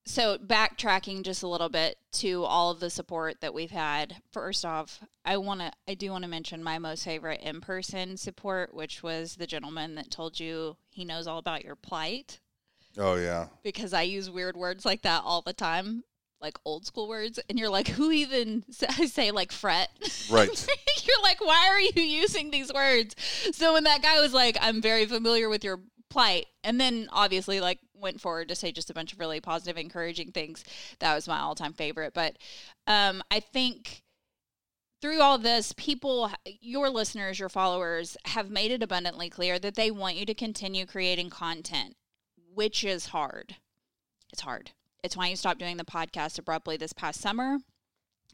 so 0.06 0.38
backtracking 0.38 1.24
just 1.24 1.42
a 1.42 1.48
little 1.48 1.70
bit 1.70 1.98
to 2.12 2.44
all 2.44 2.70
of 2.70 2.80
the 2.80 2.92
support 2.92 3.42
that 3.42 3.54
we've 3.54 3.72
had. 3.72 4.18
First 4.32 4.64
off, 4.64 5.04
I 5.26 5.38
want 5.38 5.62
to 5.62 5.72
I 5.88 5.96
do 5.96 6.12
want 6.12 6.24
to 6.24 6.30
mention 6.30 6.64
my 6.64 6.80
most 6.80 7.04
favorite 7.04 7.42
in-person 7.42 8.18
support, 8.18 8.74
which 8.74 9.04
was 9.04 9.36
the 9.36 9.48
gentleman 9.48 9.96
that 9.96 10.12
told 10.12 10.40
you 10.40 10.78
he 10.90 11.04
knows 11.04 11.28
all 11.28 11.40
about 11.40 11.66
your 11.66 11.76
plight 11.76 12.40
Oh 12.98 13.16
yeah, 13.16 13.48
because 13.64 13.94
I 13.94 14.04
use 14.04 14.30
weird 14.30 14.56
words 14.58 14.86
like 14.86 15.02
that 15.04 15.24
all 15.24 15.42
the 15.42 15.54
time, 15.54 16.04
like 16.42 16.58
old 16.66 16.86
school 16.86 17.08
words 17.08 17.40
and 17.50 17.58
you're 17.58 17.70
like 17.70 17.88
who 17.90 18.12
even 18.12 18.64
say, 18.72 18.88
say 19.08 19.32
like 19.32 19.52
fret? 19.52 19.90
right. 20.30 20.68
you're 21.04 21.24
like, 21.24 21.42
why 21.42 21.68
are 21.68 21.80
you 21.80 22.02
using 22.02 22.52
these 22.52 22.74
words? 22.74 23.16
So 23.52 23.74
when 23.74 23.84
that 23.86 24.02
guy 24.02 24.22
was 24.22 24.34
like, 24.34 24.58
I'm 24.62 24.82
very 24.82 25.06
familiar 25.06 25.50
with 25.50 25.64
your 25.64 25.82
plight, 26.10 26.46
and 26.64 26.80
then 26.80 27.10
obviously 27.12 27.60
like 27.60 27.80
went 27.94 28.22
forward 28.22 28.50
to 28.50 28.56
say 28.56 28.72
just 28.72 28.90
a 28.90 28.94
bunch 28.94 29.14
of 29.14 29.20
really 29.20 29.40
positive, 29.40 29.78
encouraging 29.78 30.32
things, 30.32 30.64
that 31.00 31.16
was 31.16 31.28
my 31.28 31.40
all 31.40 31.56
time 31.56 31.74
favorite. 31.74 32.14
But 32.14 32.38
um, 32.88 33.22
I 33.32 33.40
think 33.40 34.04
through 35.02 35.22
all 35.22 35.38
this, 35.38 35.74
people, 35.78 36.32
your 36.62 36.90
listeners, 36.90 37.40
your 37.40 37.50
followers, 37.50 38.18
have 38.26 38.50
made 38.50 38.72
it 38.72 38.82
abundantly 38.82 39.30
clear 39.30 39.60
that 39.60 39.76
they 39.76 39.92
want 39.92 40.16
you 40.16 40.26
to 40.26 40.34
continue 40.34 40.86
creating 40.86 41.30
content, 41.30 41.96
which 42.56 42.84
is 42.84 43.08
hard. 43.08 43.58
It's 44.32 44.42
hard. 44.42 44.72
It's 45.04 45.16
why 45.16 45.28
you 45.28 45.36
stopped 45.36 45.60
doing 45.60 45.78
the 45.78 45.84
podcast 45.86 46.40
abruptly 46.40 46.78
this 46.78 46.94
past 46.94 47.22
summer 47.22 47.60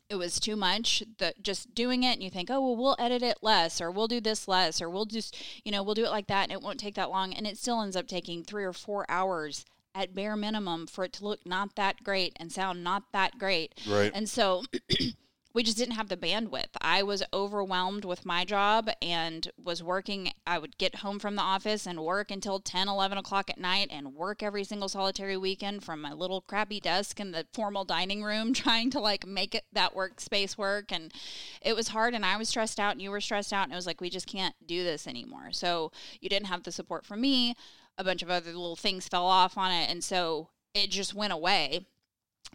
it 0.10 0.16
was 0.18 0.42
too 0.42 0.58
much 0.58 1.02
that 1.20 1.42
just 1.42 1.74
doing 1.74 2.04
it 2.04 2.14
and 2.16 2.22
you 2.24 2.30
think 2.30 2.50
oh 2.52 2.60
well 2.60 2.76
we'll 2.76 2.96
edit 3.00 3.24
it 3.24 3.38
less 3.42 3.80
or 3.80 3.90
we'll 3.90 4.10
do 4.10 4.20
this 4.20 4.46
less 4.46 4.82
or 4.82 4.90
we'll 4.90 5.06
just 5.06 5.38
you 5.64 5.72
know 5.72 5.82
we'll 5.82 5.96
do 5.96 6.04
it 6.04 6.10
like 6.10 6.28
that 6.28 6.44
and 6.44 6.52
it 6.52 6.62
won't 6.62 6.80
take 6.80 6.96
that 6.96 7.10
long 7.10 7.34
and 7.34 7.48
it 7.48 7.58
still 7.58 7.82
ends 7.82 7.96
up 7.96 8.08
taking 8.08 8.44
three 8.44 8.66
or 8.66 8.74
four 8.74 9.06
hours 9.08 9.64
at 9.96 10.14
bare 10.14 10.36
minimum 10.36 10.86
for 10.86 11.06
it 11.06 11.14
to 11.14 11.24
look 11.24 11.40
not 11.46 11.78
that 11.78 12.04
great 12.04 12.34
and 12.42 12.52
sound 12.52 12.84
not 12.84 13.04
that 13.14 13.38
great 13.40 13.74
Right. 13.88 14.12
and 14.14 14.28
so 14.28 14.64
we 15.54 15.64
just 15.64 15.78
didn't 15.78 15.96
have 15.96 16.10
the 16.10 16.18
bandwidth. 16.18 16.70
I 16.82 17.04
was 17.04 17.24
overwhelmed 17.34 18.06
with 18.06 18.26
my 18.26 18.46
job 18.46 18.90
and 19.02 19.50
was 19.62 19.84
working. 19.84 20.32
I 20.48 20.58
would 20.58 20.78
get 20.78 20.96
home 20.96 21.20
from 21.20 21.36
the 21.36 21.42
office 21.42 21.86
and 21.86 22.00
work 22.00 22.32
until 22.32 22.60
10, 22.60 22.88
11 22.88 23.18
o'clock 23.18 23.50
at 23.50 23.60
night 23.60 23.90
and 23.92 24.16
work 24.16 24.42
every 24.42 24.64
single 24.64 24.88
solitary 24.88 25.36
weekend 25.36 25.84
from 25.84 26.02
my 26.02 26.14
little 26.14 26.42
crappy 26.42 26.80
desk 26.80 27.20
in 27.20 27.32
the 27.32 27.48
formal 27.54 27.84
dining 27.84 28.24
room, 28.24 28.54
trying 28.54 28.90
to 28.92 29.00
like 29.00 29.28
make 29.28 29.54
it 29.54 29.66
that 29.74 29.94
workspace 29.94 30.58
work. 30.58 30.92
And 30.92 31.14
it 31.62 31.76
was 31.76 31.90
hard 31.90 32.14
and 32.14 32.26
I 32.26 32.38
was 32.38 32.50
stressed 32.50 32.80
out 32.80 32.94
and 32.94 33.02
you 33.02 33.12
were 33.12 33.22
stressed 33.22 33.52
out. 33.52 33.64
And 33.64 33.74
it 33.74 33.78
was 33.78 33.88
like, 33.88 34.02
we 34.02 34.10
just 34.10 34.28
can't 34.28 34.56
do 34.66 34.84
this 34.84 35.08
anymore. 35.08 35.52
So 35.52 35.92
you 36.22 36.30
didn't 36.30 36.48
have 36.48 36.64
the 36.64 36.72
support 36.72 37.06
from 37.06 37.22
me. 37.22 37.56
A 37.98 38.04
bunch 38.04 38.24
of 38.24 38.30
other 38.30 38.52
little 38.52 38.78
things 38.78 39.08
fell 39.08 39.26
off 39.26 39.58
on 39.58 39.72
it. 39.72 39.90
And 39.90 40.04
so 40.04 40.50
it 40.74 40.90
just 40.90 41.14
went 41.14 41.34
away 41.34 41.86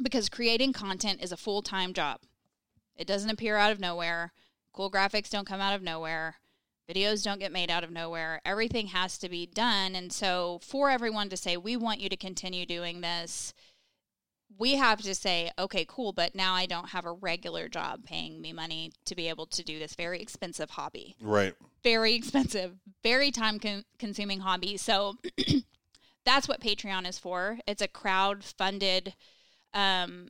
because 0.02 0.28
creating 0.28 0.72
content 0.72 1.22
is 1.22 1.30
a 1.32 1.36
full 1.36 1.60
time 1.60 1.92
job. 1.92 2.20
It 2.96 3.06
doesn't 3.06 3.30
appear 3.30 3.56
out 3.56 3.72
of 3.72 3.80
nowhere. 3.80 4.32
Cool 4.72 4.90
graphics 4.90 5.30
don't 5.30 5.46
come 5.46 5.60
out 5.60 5.74
of 5.74 5.82
nowhere. 5.82 6.36
Videos 6.88 7.24
don't 7.24 7.40
get 7.40 7.52
made 7.52 7.70
out 7.70 7.82
of 7.84 7.90
nowhere. 7.90 8.40
Everything 8.44 8.88
has 8.88 9.18
to 9.18 9.28
be 9.28 9.44
done. 9.46 9.94
And 9.96 10.12
so, 10.12 10.60
for 10.62 10.88
everyone 10.88 11.28
to 11.30 11.36
say, 11.36 11.56
we 11.56 11.76
want 11.76 12.00
you 12.00 12.08
to 12.08 12.16
continue 12.16 12.64
doing 12.64 13.00
this, 13.00 13.52
we 14.56 14.76
have 14.76 15.02
to 15.02 15.14
say, 15.14 15.50
okay, 15.58 15.84
cool, 15.88 16.12
but 16.12 16.34
now 16.36 16.54
I 16.54 16.66
don't 16.66 16.90
have 16.90 17.04
a 17.04 17.12
regular 17.12 17.68
job 17.68 18.04
paying 18.04 18.40
me 18.40 18.52
money 18.52 18.92
to 19.06 19.16
be 19.16 19.28
able 19.28 19.46
to 19.46 19.64
do 19.64 19.78
this 19.80 19.94
very 19.94 20.20
expensive 20.20 20.70
hobby 20.70 21.16
Right. 21.20 21.54
very 21.82 22.14
expensive, 22.14 22.76
very 23.02 23.32
time 23.32 23.58
con- 23.58 23.84
consuming 23.98 24.40
hobby. 24.40 24.76
So 24.76 25.14
that's 26.24 26.46
what 26.46 26.60
Patreon 26.60 27.08
is 27.08 27.18
for. 27.18 27.58
It's 27.66 27.82
a 27.82 27.88
crowd 27.88 28.44
funded. 28.44 29.14
Um, 29.74 30.28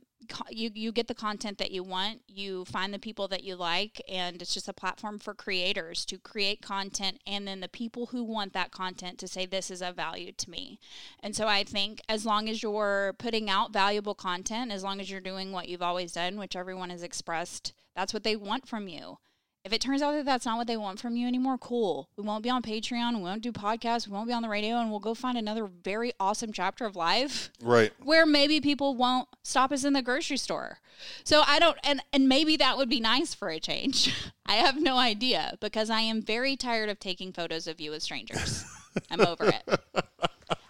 you 0.49 0.71
you 0.73 0.91
get 0.91 1.07
the 1.07 1.15
content 1.15 1.57
that 1.57 1.71
you 1.71 1.83
want. 1.83 2.21
You 2.27 2.65
find 2.65 2.93
the 2.93 2.99
people 2.99 3.27
that 3.29 3.43
you 3.43 3.55
like, 3.55 4.01
and 4.09 4.41
it's 4.41 4.53
just 4.53 4.67
a 4.67 4.73
platform 4.73 5.19
for 5.19 5.33
creators 5.33 6.05
to 6.05 6.17
create 6.17 6.61
content, 6.61 7.21
and 7.25 7.47
then 7.47 7.59
the 7.59 7.67
people 7.67 8.07
who 8.07 8.23
want 8.23 8.53
that 8.53 8.71
content 8.71 9.19
to 9.19 9.27
say 9.27 9.45
this 9.45 9.71
is 9.71 9.81
of 9.81 9.95
value 9.95 10.31
to 10.33 10.49
me. 10.49 10.79
And 11.21 11.35
so 11.35 11.47
I 11.47 11.63
think 11.63 12.01
as 12.09 12.25
long 12.25 12.49
as 12.49 12.61
you're 12.63 13.15
putting 13.17 13.49
out 13.49 13.71
valuable 13.71 14.15
content, 14.15 14.71
as 14.71 14.83
long 14.83 14.99
as 14.99 15.09
you're 15.09 15.21
doing 15.21 15.51
what 15.51 15.69
you've 15.69 15.81
always 15.81 16.13
done, 16.13 16.37
which 16.37 16.55
everyone 16.55 16.89
has 16.89 17.03
expressed, 17.03 17.73
that's 17.95 18.13
what 18.13 18.23
they 18.23 18.35
want 18.35 18.67
from 18.67 18.87
you. 18.87 19.19
If 19.67 19.73
it 19.73 19.81
turns 19.81 20.01
out 20.01 20.13
that 20.13 20.23
that's 20.23 20.45
not 20.45 20.57
what 20.57 20.65
they 20.67 20.77
want 20.77 20.97
from 21.01 21.17
you 21.17 21.27
anymore, 21.27 21.57
cool. 21.57 22.07
We 22.15 22.23
won't 22.23 22.41
be 22.41 22.49
on 22.49 22.61
Patreon. 22.61 23.17
We 23.17 23.23
won't 23.23 23.41
do 23.41 23.51
podcasts. 23.51 24.07
We 24.07 24.13
won't 24.13 24.29
be 24.29 24.33
on 24.33 24.41
the 24.41 24.47
radio, 24.47 24.77
and 24.77 24.89
we'll 24.89 25.01
go 25.01 25.13
find 25.13 25.37
another 25.37 25.65
very 25.65 26.13
awesome 26.21 26.53
chapter 26.53 26.85
of 26.85 26.95
life 26.95 27.51
Right. 27.61 27.91
where 28.01 28.25
maybe 28.25 28.61
people 28.61 28.95
won't 28.95 29.27
stop 29.43 29.73
us 29.73 29.83
in 29.83 29.91
the 29.91 30.01
grocery 30.01 30.37
store. 30.37 30.79
So 31.25 31.43
I 31.45 31.59
don't, 31.59 31.77
and 31.83 32.01
and 32.13 32.29
maybe 32.29 32.55
that 32.55 32.77
would 32.77 32.87
be 32.87 33.01
nice 33.01 33.33
for 33.33 33.49
a 33.49 33.59
change. 33.59 34.15
I 34.45 34.53
have 34.53 34.79
no 34.81 34.97
idea 34.97 35.57
because 35.59 35.89
I 35.89 35.99
am 35.99 36.21
very 36.21 36.55
tired 36.55 36.87
of 36.87 36.97
taking 36.97 37.33
photos 37.33 37.67
of 37.67 37.81
you 37.81 37.91
with 37.91 38.03
strangers. 38.03 38.63
I'm 39.11 39.19
over 39.19 39.47
it. 39.47 39.79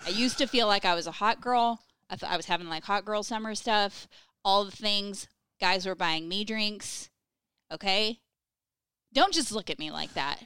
I 0.07 0.09
used 0.09 0.39
to 0.39 0.47
feel 0.47 0.65
like 0.65 0.85
I 0.85 0.95
was 0.95 1.05
a 1.05 1.11
hot 1.11 1.39
girl. 1.39 1.81
I, 2.09 2.15
th- 2.15 2.31
I 2.31 2.35
was 2.35 2.47
having 2.47 2.67
like 2.67 2.85
hot 2.85 3.05
girl 3.05 3.21
summer 3.21 3.53
stuff, 3.53 4.07
all 4.43 4.65
the 4.65 4.71
things. 4.71 5.27
Guys 5.61 5.85
were 5.85 5.93
buying 5.93 6.27
me 6.27 6.43
drinks. 6.43 7.11
Okay. 7.71 8.21
Don't 9.13 9.33
just 9.33 9.51
look 9.51 9.69
at 9.69 9.79
me 9.79 9.91
like 9.91 10.13
that. 10.13 10.43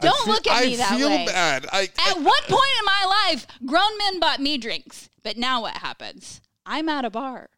Don't 0.00 0.16
feel- 0.24 0.34
look 0.34 0.46
at 0.46 0.64
me 0.64 0.74
I 0.74 0.76
that 0.76 0.98
way. 0.98 1.04
I 1.04 1.16
feel 1.16 1.26
bad. 1.26 1.66
I, 1.72 1.88
At 2.10 2.20
what 2.20 2.44
point 2.44 2.78
in 2.78 2.84
my 2.84 3.24
life, 3.28 3.46
grown 3.64 3.96
men 3.98 4.20
bought 4.20 4.40
me 4.40 4.58
drinks? 4.58 5.08
But 5.22 5.36
now 5.36 5.62
what 5.62 5.78
happens? 5.78 6.40
I'm 6.64 6.88
at 6.88 7.04
a 7.04 7.10
bar. 7.10 7.50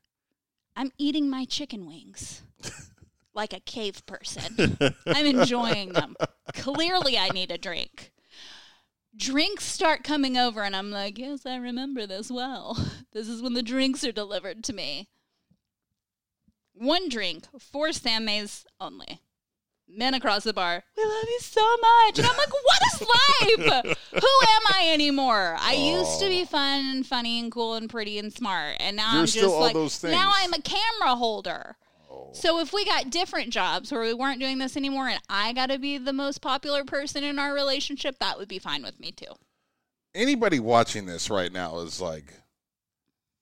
I'm 0.77 0.93
eating 0.99 1.29
my 1.29 1.45
chicken 1.45 1.87
wings 1.87 2.43
like 3.35 3.53
a 3.53 3.61
cave 3.61 4.05
person. 4.07 4.79
I'm 5.07 5.27
enjoying 5.27 5.93
them. 5.93 6.15
Clearly, 6.55 7.19
I 7.19 7.31
need 7.31 7.51
a 7.51 7.59
drink. 7.59 8.13
Drinks 9.17 9.65
start 9.65 10.05
coming 10.05 10.37
over, 10.37 10.63
and 10.63 10.77
I'm 10.77 10.91
like, 10.93 11.19
yes, 11.19 11.45
I 11.45 11.57
remember 11.57 12.07
this 12.07 12.31
well. 12.31 12.79
This 13.13 13.27
is 13.27 13.43
when 13.43 13.55
the 13.55 13.63
drinks 13.63 14.05
are 14.05 14.13
delivered 14.13 14.63
to 14.65 14.73
me. 14.73 15.09
One 16.75 17.09
drink 17.09 17.47
for 17.59 17.91
Sam 17.91 18.27
Mayes 18.27 18.65
only. 18.79 19.21
Men 19.91 20.15
across 20.15 20.45
the 20.45 20.53
bar, 20.53 20.85
we 20.97 21.03
love 21.05 21.25
you 21.25 21.39
so 21.41 21.61
much. 21.81 22.19
And 22.19 22.27
I'm 22.29 22.37
like, 22.37 22.53
what 22.53 22.83
is 22.93 23.01
life? 23.01 23.99
Who 24.13 24.17
am 24.19 24.63
I 24.75 24.91
anymore? 24.93 25.57
I 25.59 25.73
used 25.73 26.21
to 26.21 26.29
be 26.29 26.45
fun 26.45 26.85
and 26.85 27.07
funny 27.07 27.41
and 27.41 27.51
cool 27.51 27.75
and 27.75 27.89
pretty 27.89 28.19
and 28.19 28.33
smart. 28.33 28.77
And 28.81 28.97
now 28.97 29.13
You're 29.13 29.21
I'm 29.23 29.27
still 29.27 29.43
just 29.45 29.55
all 29.55 29.61
like, 29.61 29.75
those 29.75 30.03
now. 30.05 30.31
I'm 30.35 30.53
a 30.53 30.61
camera 30.61 31.17
holder. 31.17 31.77
Oh. 32.11 32.31
So 32.33 32.61
if 32.61 32.73
we 32.73 32.85
got 32.85 33.11
different 33.11 33.51
jobs 33.51 33.91
where 33.91 34.03
we 34.03 34.15
weren't 34.15 34.41
doing 34.41 34.59
this 34.59 34.77
anymore 34.77 35.09
and 35.09 35.21
I 35.29 35.53
got 35.53 35.71
to 35.71 35.79
be 35.79 35.99
the 35.99 36.13
most 36.13 36.41
popular 36.43 36.85
person 36.85 37.25
in 37.25 37.39
our 37.39 37.55
relationship, 37.55 38.19
that 38.21 38.39
would 38.39 38.49
be 38.49 38.59
fine 38.59 38.83
with 38.83 39.01
me 39.01 39.11
too. 39.13 39.27
anybody 40.15 40.61
watching 40.61 41.07
this 41.07 41.31
right 41.31 41.53
now 41.53 41.79
is 41.81 42.01
like, 42.01 42.35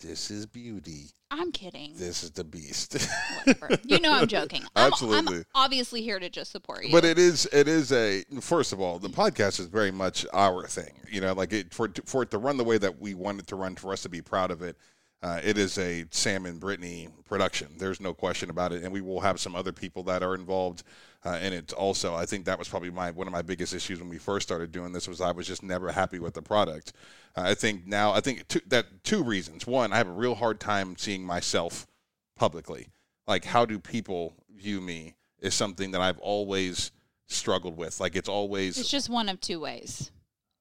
this 0.01 0.31
is 0.31 0.47
beauty. 0.47 1.07
I'm 1.31 1.51
kidding. 1.53 1.95
This 1.97 2.23
is 2.23 2.31
the 2.31 2.45
beast. 2.45 2.97
Whatever. 3.45 3.79
You 3.85 3.99
know 3.99 4.13
I'm 4.13 4.27
joking. 4.27 4.63
I'm, 4.77 4.93
Absolutely. 4.93 5.39
I'm 5.39 5.45
obviously 5.55 6.03
here 6.03 6.19
to 6.19 6.29
just 6.29 6.53
support 6.53 6.85
you. 6.85 6.93
But 6.93 7.05
it 7.05 7.19
is 7.19 7.49
it 7.53 7.67
is 7.67 7.93
a 7.93 8.23
first 8.41 8.73
of 8.73 8.81
all 8.81 8.99
the 8.99 9.09
podcast 9.09 9.59
is 9.59 9.67
very 9.67 9.91
much 9.91 10.27
our 10.33 10.67
thing. 10.67 10.93
You 11.11 11.21
know, 11.21 11.33
like 11.33 11.53
it 11.53 11.73
for 11.73 11.91
for 12.05 12.23
it 12.23 12.31
to 12.33 12.39
run 12.39 12.57
the 12.57 12.65
way 12.65 12.79
that 12.79 13.01
we 13.01 13.15
want 13.15 13.41
it 13.41 13.47
to 13.49 13.57
run, 13.57 13.75
for 13.75 13.93
us 13.93 14.03
to 14.03 14.09
be 14.09 14.23
proud 14.23 14.51
of 14.51 14.63
it. 14.63 14.77
Uh, 15.23 15.41
it 15.43 15.57
is 15.57 15.79
a 15.79 16.05
Sam 16.11 16.45
and 16.45 16.61
Brittney 16.61 17.09
production. 17.25 17.69
There's 17.79 18.01
no 18.01 18.13
question 18.13 18.51
about 18.51 18.73
it, 18.73 18.85
and 18.85 18.93
we 18.93 19.01
will 19.01 19.21
have 19.21 19.41
some 19.41 19.57
other 19.57 19.73
people 19.73 20.03
that 20.05 20.23
are 20.23 20.35
involved 20.35 20.83
uh, 21.25 21.39
in 21.43 21.53
it. 21.53 21.73
Also, 21.73 22.15
I 22.15 22.27
think 22.27 22.45
that 22.45 22.59
was 22.59 22.69
probably 22.69 22.91
my 22.91 23.11
one 23.11 23.27
of 23.27 23.33
my 23.33 23.43
biggest 23.43 23.75
issues 23.75 23.99
when 23.99 24.11
we 24.11 24.19
first 24.19 24.47
started 24.47 24.73
doing 24.73 24.93
this 24.93 25.09
was 25.09 25.21
I 25.21 25.33
was 25.33 25.47
just 25.47 25.63
never 25.63 25.91
happy 25.91 26.19
with 26.19 26.35
the 26.35 26.43
product. 26.43 26.93
I 27.37 27.55
think 27.55 27.87
now 27.87 28.12
I 28.12 28.20
think 28.20 28.49
two, 28.49 28.61
that 28.68 29.05
two 29.05 29.22
reasons. 29.22 29.66
One, 29.66 29.92
I 29.92 29.96
have 29.96 30.09
a 30.09 30.12
real 30.12 30.35
hard 30.35 30.59
time 30.61 30.96
seeing 30.96 31.25
myself 31.25 31.87
publicly. 32.37 32.88
Like, 33.27 33.44
how 33.44 33.64
do 33.66 33.79
people 33.79 34.35
view 34.57 34.81
me 34.81 35.14
is 35.40 35.55
something 35.55 35.90
that 35.90 36.01
I've 36.01 36.18
always 36.18 36.92
struggled 37.27 37.77
with. 37.77 38.01
Like, 38.01 38.16
it's 38.16 38.29
always 38.29 38.79
it's 38.79 38.90
just 38.90 39.09
one 39.09 39.29
of 39.29 39.40
two 39.40 39.61
ways. 39.61 40.11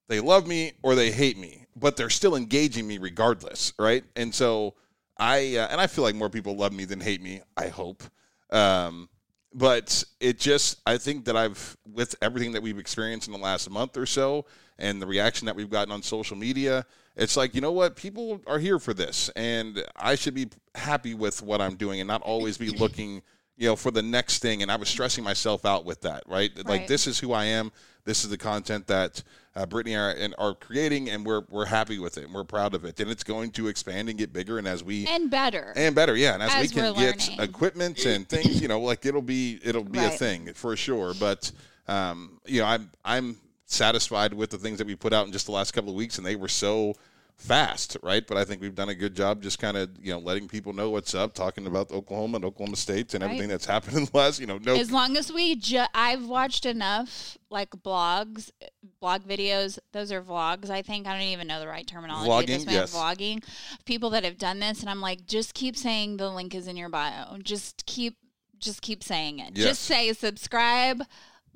they 0.07 0.19
love 0.19 0.47
me 0.47 0.73
or 0.83 0.95
they 0.95 1.11
hate 1.11 1.37
me, 1.37 1.65
but 1.75 1.95
they're 1.97 2.09
still 2.09 2.35
engaging 2.35 2.87
me 2.87 2.97
regardless, 2.97 3.73
right? 3.79 4.03
And 4.15 4.33
so 4.33 4.73
I 5.17 5.57
uh, 5.57 5.67
and 5.69 5.79
I 5.79 5.87
feel 5.87 6.03
like 6.03 6.15
more 6.15 6.29
people 6.29 6.55
love 6.55 6.73
me 6.73 6.85
than 6.85 6.99
hate 6.99 7.21
me. 7.21 7.41
I 7.55 7.67
hope, 7.67 8.03
um, 8.51 9.09
but 9.55 10.03
it 10.19 10.37
just 10.37 10.81
I 10.85 10.97
think 10.97 11.25
that 11.25 11.37
I've 11.37 11.77
with 11.91 12.15
everything 12.21 12.51
that 12.51 12.61
we've 12.61 12.77
experienced 12.77 13.27
in 13.27 13.33
the 13.33 13.39
last 13.39 13.69
month 13.69 13.95
or 13.97 14.05
so, 14.05 14.45
and 14.77 15.01
the 15.01 15.07
reaction 15.07 15.45
that 15.45 15.55
we've 15.55 15.69
gotten 15.69 15.91
on 15.91 16.03
social 16.03 16.35
media. 16.35 16.85
It's 17.15 17.37
like 17.37 17.55
you 17.55 17.61
know 17.61 17.71
what 17.71 17.95
people 17.95 18.41
are 18.45 18.59
here 18.59 18.77
for 18.77 18.93
this, 18.93 19.29
and 19.37 19.83
I 19.95 20.15
should 20.15 20.33
be 20.33 20.49
happy 20.75 21.13
with 21.13 21.41
what 21.41 21.61
I'm 21.61 21.77
doing, 21.77 22.01
and 22.01 22.07
not 22.07 22.21
always 22.21 22.57
be 22.57 22.69
looking, 22.69 23.21
you 23.57 23.67
know, 23.67 23.75
for 23.75 23.91
the 23.91 24.01
next 24.01 24.39
thing. 24.39 24.61
And 24.61 24.71
I 24.71 24.75
was 24.75 24.89
stressing 24.89 25.23
myself 25.23 25.65
out 25.65 25.85
with 25.85 26.01
that, 26.01 26.23
right? 26.27 26.51
Like 26.65 26.87
this 26.87 27.07
is 27.07 27.19
who 27.19 27.31
I 27.33 27.45
am. 27.45 27.71
This 28.03 28.23
is 28.23 28.29
the 28.29 28.37
content 28.37 28.85
that 28.87 29.23
uh, 29.55 29.65
Brittney 29.65 29.97
are, 29.97 30.11
and 30.11 30.35
are 30.37 30.53
creating, 30.53 31.09
and 31.09 31.25
we're 31.25 31.41
we're 31.49 31.65
happy 31.65 31.97
with 31.97 32.17
it, 32.17 32.25
and 32.25 32.33
we're 32.33 32.43
proud 32.43 32.75
of 32.75 32.85
it, 32.85 32.99
and 32.99 33.09
it's 33.09 33.23
going 33.23 33.49
to 33.51 33.67
expand 33.67 34.09
and 34.09 34.17
get 34.17 34.31
bigger, 34.33 34.59
and 34.59 34.67
as 34.67 34.83
we 34.83 35.07
And 35.07 35.31
better. 35.31 35.73
and 35.75 35.95
better, 35.95 36.15
yeah, 36.15 36.33
and 36.35 36.43
as, 36.43 36.53
we 36.53 36.59
As 36.61 36.71
can 36.71 36.83
we're 36.83 36.93
get 36.93 37.27
learning. 37.29 37.39
equipment 37.49 38.05
and 38.05 38.27
things, 38.29 38.61
you 38.61 38.67
know, 38.67 38.79
like 38.81 39.05
it'll 39.05 39.21
be 39.23 39.59
it'll 39.63 39.83
be 39.83 39.99
a 39.99 40.09
thing 40.09 40.53
for 40.53 40.75
sure. 40.75 41.13
But 41.19 41.51
um, 41.87 42.39
you 42.45 42.59
know, 42.61 42.67
I'm 42.67 42.91
I'm 43.03 43.37
satisfied 43.65 44.33
with 44.33 44.51
the 44.51 44.57
things 44.57 44.77
that 44.77 44.85
we 44.87 44.95
put 44.95 45.13
out 45.13 45.25
in 45.25 45.31
just 45.31 45.45
the 45.47 45.51
last 45.53 45.71
couple 45.71 45.89
of 45.89 45.95
weeks, 45.95 46.17
and 46.17 46.27
they 46.27 46.35
were 46.35 46.47
so 46.49 46.93
fast, 47.37 47.97
right? 48.01 48.25
But 48.25 48.37
I 48.37 48.45
think 48.45 48.61
we've 48.61 48.73
done 48.75 48.89
a 48.89 48.95
good 48.95 49.15
job 49.15 49.41
just 49.41 49.59
kind 49.59 49.75
of 49.77 49.89
you 50.01 50.11
know 50.13 50.19
letting 50.19 50.47
people 50.47 50.73
know 50.73 50.89
what's 50.89 51.13
up, 51.13 51.33
talking 51.33 51.67
about 51.67 51.91
Oklahoma 51.91 52.37
and 52.37 52.45
Oklahoma 52.45 52.75
State 52.77 53.13
and 53.13 53.21
Right. 53.23 53.29
everything 53.31 53.49
that's 53.49 53.65
happened 53.65 53.97
in 53.97 54.05
the 54.05 54.17
last, 54.17 54.39
you 54.39 54.47
know, 54.47 54.57
no 54.57 54.75
as 54.75 54.91
long 54.91 55.17
as 55.17 55.31
we 55.31 55.55
ju- 55.55 55.85
I've 55.93 56.25
watched 56.25 56.65
enough 56.65 57.37
like 57.49 57.69
blogs, 57.71 58.51
blog 58.99 59.23
videos. 59.23 59.77
Those 59.91 60.11
are 60.11 60.21
vlogs. 60.21 60.69
I 60.69 60.81
think 60.81 61.07
I 61.07 61.13
don't 61.13 61.21
even 61.27 61.47
know 61.47 61.59
the 61.59 61.67
right 61.67 61.85
terminology. 61.85 62.53
Vlogging, 62.57 62.71
yes. 62.71 62.95
Vlogging. 62.95 63.43
People 63.85 64.09
that 64.11 64.23
have 64.23 64.37
done 64.37 64.59
this, 64.59 64.81
and 64.81 64.89
I'm 64.89 65.01
like, 65.01 65.25
just 65.25 65.53
keep 65.53 65.75
saying 65.77 66.17
the 66.17 66.29
link 66.29 66.55
is 66.55 66.67
in 66.67 66.75
your 66.77 66.89
bio. 66.89 67.37
Just 67.43 67.85
keep, 67.85 68.17
just 68.59 68.81
keep 68.81 69.03
saying 69.03 69.39
it. 69.39 69.51
Yes. 69.55 69.67
Just 69.67 69.81
say 69.83 70.11
subscribe, 70.13 71.03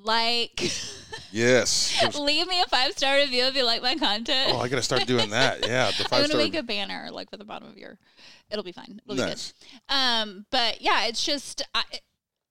like, 0.04 0.72
yes. 1.32 2.16
leave 2.20 2.48
me 2.48 2.62
a 2.62 2.66
five 2.68 2.92
star 2.94 3.18
review 3.18 3.44
if 3.46 3.56
you 3.56 3.64
like 3.66 3.82
my 3.82 3.96
content. 3.96 4.54
Oh, 4.54 4.60
I 4.60 4.70
got 4.70 4.78
to 4.78 4.82
start 4.82 5.06
doing 5.06 5.30
that. 5.32 5.60
Yeah, 5.68 5.92
the 5.92 6.06
I'm 6.06 6.22
gonna 6.22 6.28
star. 6.28 6.38
make 6.38 6.56
a 6.56 6.64
banner 6.64 7.10
like 7.12 7.30
with 7.32 7.40
the 7.40 7.46
bottom 7.46 7.68
of 7.68 7.78
your. 7.78 7.98
It'll 8.50 8.64
be 8.64 8.72
fine. 8.72 9.02
It'll 9.06 9.16
Nice. 9.16 9.54
be 9.54 9.66
good. 9.90 9.94
Um, 9.96 10.46
but 10.52 10.82
yeah, 10.82 11.06
it's 11.06 11.24
just 11.24 11.62
I, 11.76 11.84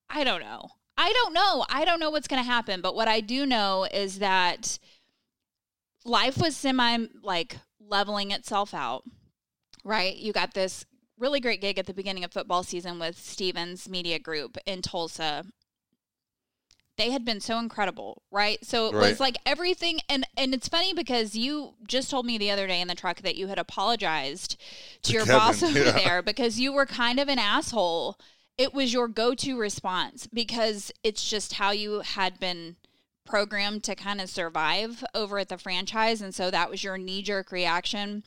I 0.08 0.24
don't 0.24 0.40
know. 0.40 0.68
I 0.96 1.12
don't 1.12 1.32
know. 1.32 1.64
I 1.68 1.84
don't 1.84 2.00
know 2.00 2.10
what's 2.10 2.28
gonna 2.28 2.42
happen. 2.42 2.80
But 2.80 2.94
what 2.94 3.08
I 3.08 3.20
do 3.20 3.46
know 3.46 3.86
is 3.92 4.18
that 4.18 4.78
life 6.04 6.38
was 6.38 6.56
semi 6.56 7.06
like 7.22 7.56
leveling 7.80 8.30
itself 8.30 8.74
out. 8.74 9.04
Right? 9.84 10.16
You 10.16 10.32
got 10.32 10.54
this 10.54 10.84
really 11.18 11.40
great 11.40 11.60
gig 11.60 11.78
at 11.78 11.86
the 11.86 11.94
beginning 11.94 12.24
of 12.24 12.32
football 12.32 12.62
season 12.62 12.98
with 12.98 13.18
Stephens 13.18 13.88
Media 13.88 14.18
Group 14.18 14.56
in 14.66 14.82
Tulsa. 14.82 15.44
They 16.98 17.10
had 17.12 17.24
been 17.24 17.40
so 17.40 17.58
incredible, 17.58 18.22
right? 18.30 18.64
So 18.64 18.88
it 18.88 18.94
Right. 18.94 19.00
was 19.08 19.20
like 19.20 19.38
everything 19.46 20.00
and 20.10 20.26
and 20.36 20.54
it's 20.54 20.68
funny 20.68 20.92
because 20.94 21.36
you 21.36 21.76
just 21.86 22.10
told 22.10 22.26
me 22.26 22.38
the 22.38 22.50
other 22.50 22.66
day 22.66 22.80
in 22.82 22.88
the 22.88 22.96
truck 22.96 23.22
that 23.22 23.36
you 23.36 23.48
had 23.48 23.58
apologized 23.58 24.58
to, 25.04 25.12
To 25.12 25.14
your 25.14 25.24
Kevin, 25.24 25.26
boss 25.26 25.62
over 25.64 25.84
yeah. 25.84 25.92
there 25.92 26.22
because 26.22 26.60
you 26.60 26.72
were 26.74 26.86
kind 26.86 27.20
of 27.20 27.28
an 27.28 27.38
asshole. 27.40 28.18
It 28.58 28.74
was 28.74 28.92
your 28.92 29.08
go-to 29.08 29.58
response 29.58 30.26
because 30.26 30.92
it's 31.04 31.28
just 31.28 31.54
how 31.54 31.70
you 31.70 32.00
had 32.00 32.40
been 32.40 32.76
programmed 33.24 33.84
to 33.84 33.94
kind 33.94 34.20
of 34.20 34.28
survive 34.30 35.04
over 35.14 35.38
at 35.38 35.48
the 35.48 35.58
franchise 35.58 36.20
and 36.22 36.34
so 36.34 36.50
that 36.50 36.70
was 36.70 36.82
your 36.84 36.98
knee-jerk 36.98 37.52
reaction. 37.52 38.24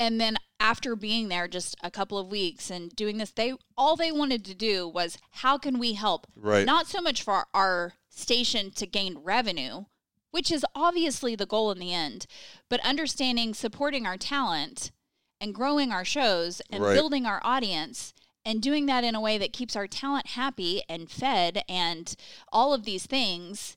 And 0.00 0.20
then 0.20 0.36
after 0.60 0.94
being 0.94 1.28
there 1.28 1.48
just 1.48 1.76
a 1.82 1.90
couple 1.90 2.18
of 2.18 2.28
weeks 2.30 2.70
and 2.70 2.94
doing 2.94 3.18
this, 3.18 3.32
they 3.32 3.54
all 3.76 3.96
they 3.96 4.12
wanted 4.12 4.44
to 4.44 4.54
do 4.54 4.86
was 4.88 5.18
how 5.30 5.58
can 5.58 5.78
we 5.78 5.94
help? 5.94 6.26
Right. 6.36 6.64
Not 6.66 6.86
so 6.86 7.00
much 7.00 7.22
for 7.22 7.46
our 7.52 7.94
station 8.08 8.70
to 8.72 8.86
gain 8.86 9.18
revenue, 9.18 9.84
which 10.30 10.50
is 10.50 10.64
obviously 10.74 11.34
the 11.34 11.46
goal 11.46 11.70
in 11.72 11.78
the 11.78 11.92
end, 11.92 12.26
but 12.68 12.84
understanding 12.84 13.54
supporting 13.54 14.06
our 14.06 14.16
talent 14.16 14.92
and 15.40 15.54
growing 15.54 15.92
our 15.92 16.04
shows 16.04 16.60
and 16.70 16.82
Right. 16.82 16.94
building 16.94 17.26
our 17.26 17.40
audience 17.44 18.12
and 18.44 18.62
doing 18.62 18.86
that 18.86 19.04
in 19.04 19.14
a 19.14 19.20
way 19.20 19.38
that 19.38 19.52
keeps 19.52 19.76
our 19.76 19.86
talent 19.86 20.28
happy 20.28 20.82
and 20.88 21.10
fed 21.10 21.62
and 21.68 22.14
all 22.52 22.72
of 22.72 22.84
these 22.84 23.06
things 23.06 23.76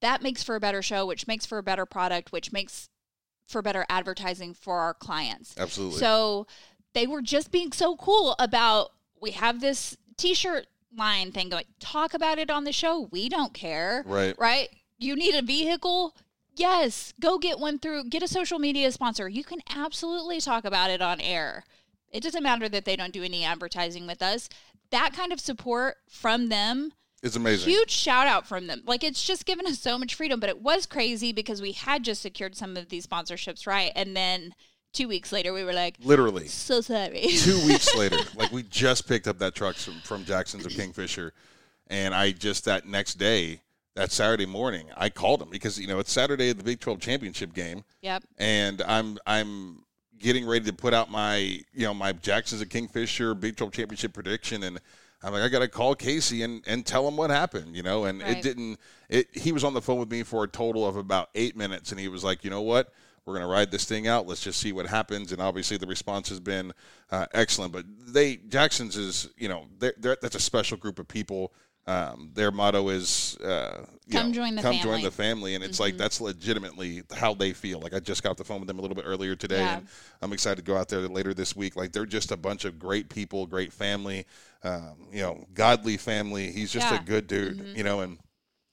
that 0.00 0.22
makes 0.22 0.42
for 0.42 0.56
a 0.56 0.60
better 0.60 0.82
show 0.82 1.04
which 1.06 1.26
makes 1.26 1.46
for 1.46 1.58
a 1.58 1.62
better 1.62 1.86
product 1.86 2.32
which 2.32 2.52
makes 2.52 2.88
for 3.52 3.62
better 3.62 3.86
advertising 3.88 4.54
for 4.54 4.78
our 4.78 4.94
clients. 4.94 5.54
Absolutely. 5.58 5.98
so 5.98 6.46
they 6.94 7.06
were 7.06 7.22
just 7.22 7.52
being 7.52 7.72
so 7.72 7.96
cool 7.96 8.34
about 8.38 8.90
we 9.20 9.30
have 9.32 9.60
this 9.60 9.96
t-shirt 10.16 10.66
line 10.96 11.32
thing 11.32 11.48
going 11.48 11.64
talk 11.80 12.12
about 12.14 12.38
it 12.38 12.50
on 12.50 12.64
the 12.64 12.72
show 12.72 13.08
we 13.12 13.28
don't 13.28 13.54
care. 13.54 14.02
Right. 14.06 14.34
right? 14.38 14.68
You 14.98 15.16
need 15.16 15.34
a 15.34 15.42
vehicle? 15.42 16.16
Yes. 16.54 17.14
Go 17.20 17.38
get 17.38 17.58
one 17.58 17.78
through 17.78 18.04
get 18.04 18.22
a 18.22 18.28
social 18.28 18.58
media 18.58 18.90
sponsor. 18.92 19.28
You 19.28 19.44
can 19.44 19.60
absolutely 19.74 20.40
talk 20.40 20.64
about 20.64 20.90
it 20.90 21.00
on 21.00 21.20
air. 21.20 21.64
It 22.10 22.22
doesn't 22.22 22.42
matter 22.42 22.68
that 22.68 22.84
they 22.84 22.96
don't 22.96 23.12
do 23.12 23.22
any 23.22 23.44
advertising 23.44 24.06
with 24.06 24.22
us. 24.22 24.48
That 24.90 25.14
kind 25.14 25.32
of 25.32 25.40
support 25.40 25.96
from 26.08 26.48
them 26.48 26.92
it's 27.22 27.36
amazing. 27.36 27.70
huge 27.70 27.90
shout 27.90 28.26
out 28.26 28.46
from 28.46 28.66
them. 28.66 28.82
Like 28.86 29.04
it's 29.04 29.24
just 29.24 29.46
given 29.46 29.66
us 29.66 29.78
so 29.78 29.96
much 29.98 30.14
freedom, 30.14 30.40
but 30.40 30.48
it 30.48 30.60
was 30.60 30.86
crazy 30.86 31.32
because 31.32 31.62
we 31.62 31.72
had 31.72 32.02
just 32.02 32.22
secured 32.22 32.56
some 32.56 32.76
of 32.76 32.88
these 32.88 33.06
sponsorships, 33.06 33.66
right? 33.66 33.92
And 33.94 34.16
then 34.16 34.54
two 34.92 35.08
weeks 35.08 35.32
later, 35.32 35.52
we 35.52 35.64
were 35.64 35.72
like, 35.72 35.96
Literally. 36.02 36.48
so 36.48 36.80
sorry. 36.80 37.28
two 37.28 37.64
weeks 37.66 37.94
later, 37.96 38.18
like 38.34 38.50
we 38.50 38.64
just 38.64 39.08
picked 39.08 39.28
up 39.28 39.38
that 39.38 39.54
truck 39.54 39.76
from, 39.76 40.00
from 40.00 40.24
Jackson's 40.24 40.66
of 40.66 40.72
Kingfisher, 40.72 41.32
and 41.88 42.14
I 42.14 42.32
just 42.32 42.64
that 42.64 42.86
next 42.86 43.14
day, 43.14 43.60
that 43.94 44.10
Saturday 44.10 44.46
morning, 44.46 44.86
I 44.96 45.10
called 45.10 45.42
him 45.42 45.50
because 45.50 45.78
you 45.78 45.86
know 45.86 45.98
it's 45.98 46.10
Saturday 46.12 46.50
of 46.50 46.58
the 46.58 46.64
Big 46.64 46.80
Twelve 46.80 47.00
championship 47.00 47.54
game, 47.54 47.84
yep. 48.00 48.24
and 48.38 48.82
I'm 48.82 49.18
I'm 49.26 49.84
getting 50.18 50.46
ready 50.46 50.64
to 50.64 50.72
put 50.72 50.94
out 50.94 51.10
my 51.10 51.36
you 51.72 51.84
know 51.84 51.94
my 51.94 52.12
Jackson's 52.12 52.62
of 52.62 52.68
Kingfisher 52.68 53.34
Big 53.34 53.56
Twelve 53.56 53.72
championship 53.72 54.12
prediction, 54.12 54.62
and 54.62 54.80
I'm 55.22 55.32
like, 55.32 55.42
I 55.42 55.48
got 55.48 55.60
to 55.60 55.68
call 55.68 55.94
Casey 55.94 56.42
and, 56.42 56.62
and 56.66 56.84
tell 56.84 57.06
him 57.06 57.16
what 57.16 57.30
happened, 57.30 57.76
you 57.76 57.82
know. 57.82 58.04
And 58.06 58.20
Right. 58.22 58.36
it 58.38 58.42
didn't. 58.42 58.78
It 59.08 59.28
he 59.32 59.52
was 59.52 59.62
on 59.64 59.74
the 59.74 59.82
phone 59.82 59.98
with 59.98 60.10
me 60.10 60.22
for 60.22 60.44
a 60.44 60.48
total 60.48 60.86
of 60.86 60.96
about 60.96 61.30
eight 61.34 61.56
minutes, 61.56 61.90
and 61.92 62.00
he 62.00 62.08
was 62.08 62.24
like, 62.24 62.44
you 62.44 62.50
know 62.50 62.62
what, 62.62 62.92
we're 63.24 63.34
gonna 63.34 63.46
ride 63.46 63.70
this 63.70 63.84
thing 63.84 64.08
out. 64.08 64.26
Let's 64.26 64.42
just 64.42 64.58
see 64.60 64.72
what 64.72 64.86
happens. 64.86 65.32
And 65.32 65.40
obviously, 65.40 65.76
the 65.76 65.86
response 65.86 66.28
has 66.30 66.40
been 66.40 66.72
uh, 67.10 67.26
excellent. 67.34 67.72
But 67.72 67.84
they 67.88 68.36
Jackson's 68.36 68.96
is, 68.96 69.28
you 69.36 69.48
know, 69.48 69.66
they're, 69.78 69.94
they're, 69.98 70.16
that's 70.20 70.34
a 70.36 70.40
special 70.40 70.76
group 70.76 70.98
of 70.98 71.06
people. 71.06 71.52
Um, 71.84 72.30
their 72.34 72.52
motto 72.52 72.90
is 72.90 73.36
uh, 73.38 73.84
Come 74.10 74.28
know, 74.28 74.34
join 74.34 74.54
the 74.54 74.62
come 74.62 74.74
family. 74.74 74.82
join 74.84 75.02
the 75.02 75.10
family, 75.10 75.54
and 75.56 75.64
it's 75.64 75.80
like 75.80 75.96
that's 75.96 76.20
legitimately 76.20 77.02
how 77.16 77.34
they 77.34 77.52
feel. 77.52 77.80
Like 77.80 77.92
I 77.92 77.98
just 77.98 78.22
got 78.22 78.36
the 78.36 78.44
phone 78.44 78.60
with 78.60 78.68
them 78.68 78.78
a 78.78 78.82
little 78.82 78.94
bit 78.94 79.04
earlier 79.04 79.34
today, 79.34 79.60
Yeah. 79.62 79.78
and 79.78 79.88
I'm 80.20 80.32
excited 80.32 80.56
to 80.56 80.62
go 80.62 80.76
out 80.76 80.88
there 80.88 81.00
later 81.08 81.34
this 81.34 81.56
week. 81.56 81.74
Like 81.74 81.90
they're 81.90 82.06
just 82.06 82.30
a 82.30 82.36
bunch 82.36 82.64
of 82.64 82.78
great 82.78 83.08
people, 83.08 83.46
great 83.48 83.72
family, 83.72 84.26
um, 84.62 85.08
you 85.12 85.22
know, 85.22 85.44
godly 85.54 85.96
family. 85.96 86.52
He's 86.52 86.70
just 86.72 86.86
Yeah. 86.86 86.98
Mm-hmm. 86.98 87.04
a 87.04 87.06
good 87.08 87.26
dude, 87.26 87.76
you 87.76 87.82
know, 87.82 88.00
and 88.00 88.18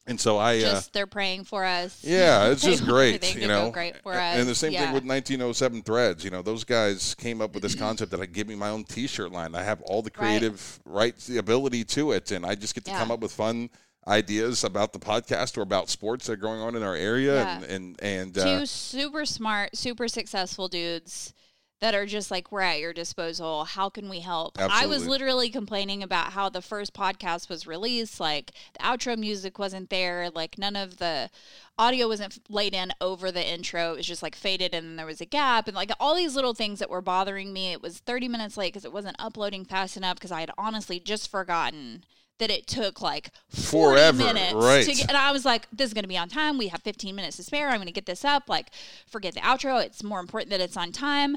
and 0.10 0.20
so 0.20 0.38
I. 0.38 0.60
Uh, 0.60 0.82
they're 0.92 1.08
praying 1.08 1.46
for 1.46 1.64
us. 1.64 2.04
yeah, 2.04 2.48
it's 2.50 2.62
just 2.64 2.84
great, 2.94 3.36
you 3.36 3.48
know. 3.48 3.72
great 3.72 3.96
for 4.04 4.14
And 4.14 4.42
us. 4.42 4.48
the 4.48 4.56
same 4.56 4.74
Yeah. 4.74 4.86
thing 4.86 4.94
with 4.94 5.06
1907 5.06 5.84
Threads. 5.84 6.24
You 6.24 6.32
know, 6.32 6.42
those 6.42 6.64
guys 6.64 7.16
came 7.16 7.42
up 7.42 7.54
with 7.54 7.64
this 7.64 7.76
concept 7.76 8.12
that 8.12 8.20
I 8.22 8.26
give 8.26 8.48
me 8.48 8.56
my 8.56 8.70
own 8.70 8.84
T-shirt 8.84 9.32
line. 9.32 9.56
I 9.56 9.64
have 9.64 9.82
all 9.84 10.02
the 10.02 10.12
Right. 10.18 10.28
creative 10.40 10.80
rights, 10.86 11.28
the 11.28 11.38
ability 11.38 11.84
to 11.86 12.12
it, 12.12 12.32
and 12.32 12.46
I 12.46 12.56
just 12.56 12.76
get 12.76 12.84
to 12.86 12.92
Yeah. 12.92 13.00
come 13.00 13.12
up 13.12 13.20
with 13.22 13.32
fun 13.32 13.70
ideas 14.08 14.64
about 14.64 14.92
the 14.94 15.00
podcast 15.00 15.58
or 15.58 15.62
about 15.62 15.90
sports 15.90 16.26
that 16.26 16.34
are 16.34 16.38
going 16.38 16.60
on 16.60 16.76
in 16.76 16.82
our 16.84 16.96
area, 16.96 17.36
Yeah. 17.44 17.56
and 17.62 17.66
and 17.66 18.02
and 18.02 18.34
two 18.34 18.42
uh, 18.42 18.66
super 18.66 19.26
smart, 19.26 19.76
super 19.78 20.08
successful 20.08 20.68
dudes 20.68 21.34
that 21.82 21.96
are 21.96 22.06
just 22.06 22.30
like, 22.30 22.52
we're 22.52 22.62
at 22.62 22.80
your 22.80 22.94
disposal. 22.94 23.64
How 23.64 23.90
can 23.90 24.10
we 24.10 24.20
help? 24.20 24.58
I 24.60 24.86
was 24.86 25.08
literally 25.08 25.50
complaining 25.50 26.04
about 26.04 26.34
how 26.34 26.50
the 26.50 26.62
first 26.62 26.94
podcast 26.94 27.50
was 27.50 27.66
released. 27.66 28.20
Like, 28.20 28.52
the 28.74 28.80
outro 28.80 29.18
music 29.18 29.58
wasn't 29.58 29.90
there. 29.90 30.30
Like, 30.30 30.58
none 30.58 30.76
of 30.76 30.98
the 30.98 31.30
audio 31.78 32.10
wasn't 32.10 32.40
laid 32.50 32.74
in 32.74 32.92
over 33.00 33.32
the 33.32 33.48
intro. 33.48 33.94
It 33.94 33.98
was 33.98 34.06
just 34.06 34.22
like 34.22 34.36
faded 34.36 34.74
and 34.74 34.86
then 34.86 34.96
there 34.98 35.06
was 35.06 35.22
a 35.22 35.26
gap. 35.26 35.68
And 35.68 35.76
like 35.76 35.92
all 36.00 36.14
these 36.14 36.36
little 36.36 36.54
things 36.54 36.80
that 36.80 36.90
were 36.90 37.02
bothering 37.02 37.54
me. 37.54 37.72
It 37.72 37.82
was 37.82 38.00
30 38.00 38.28
minutes 38.28 38.58
late 38.58 38.74
because 38.74 38.84
it 38.84 38.92
wasn't 38.92 39.16
uploading 39.18 39.64
fast 39.64 39.96
enough 39.96 40.16
because 40.16 40.32
I 40.32 40.42
had 40.42 40.52
honestly 40.58 41.00
just 41.00 41.32
forgotten. 41.32 42.04
That 42.40 42.50
it 42.50 42.68
took 42.68 43.02
like 43.02 43.32
40 43.50 43.68
Forever, 43.68 44.18
minutes 44.18 44.54
right. 44.54 44.86
to 44.86 44.94
get 44.94 45.10
and 45.10 45.18
I 45.18 45.34
was 45.34 45.44
like, 45.44 45.68
this 45.74 45.88
is 45.88 45.94
going 45.94 46.06
to 46.06 46.08
be 46.08 46.18
on 46.18 46.30
time. 46.30 46.58
We 46.58 46.70
have 46.70 46.82
15 46.84 47.14
minutes 47.14 47.36
to 47.36 47.44
spare. 47.44 47.68
I'm 47.68 47.76
going 47.76 47.88
to 47.88 47.92
get 47.92 48.06
this 48.06 48.24
up. 48.24 48.48
Like, 48.48 48.70
forget 49.08 49.34
the 49.34 49.42
outro. 49.42 49.84
It's 49.84 50.06
more 50.06 50.22
important 50.22 50.50
that 50.52 50.62
it's 50.62 50.78
on 50.78 50.94
time. 50.94 51.36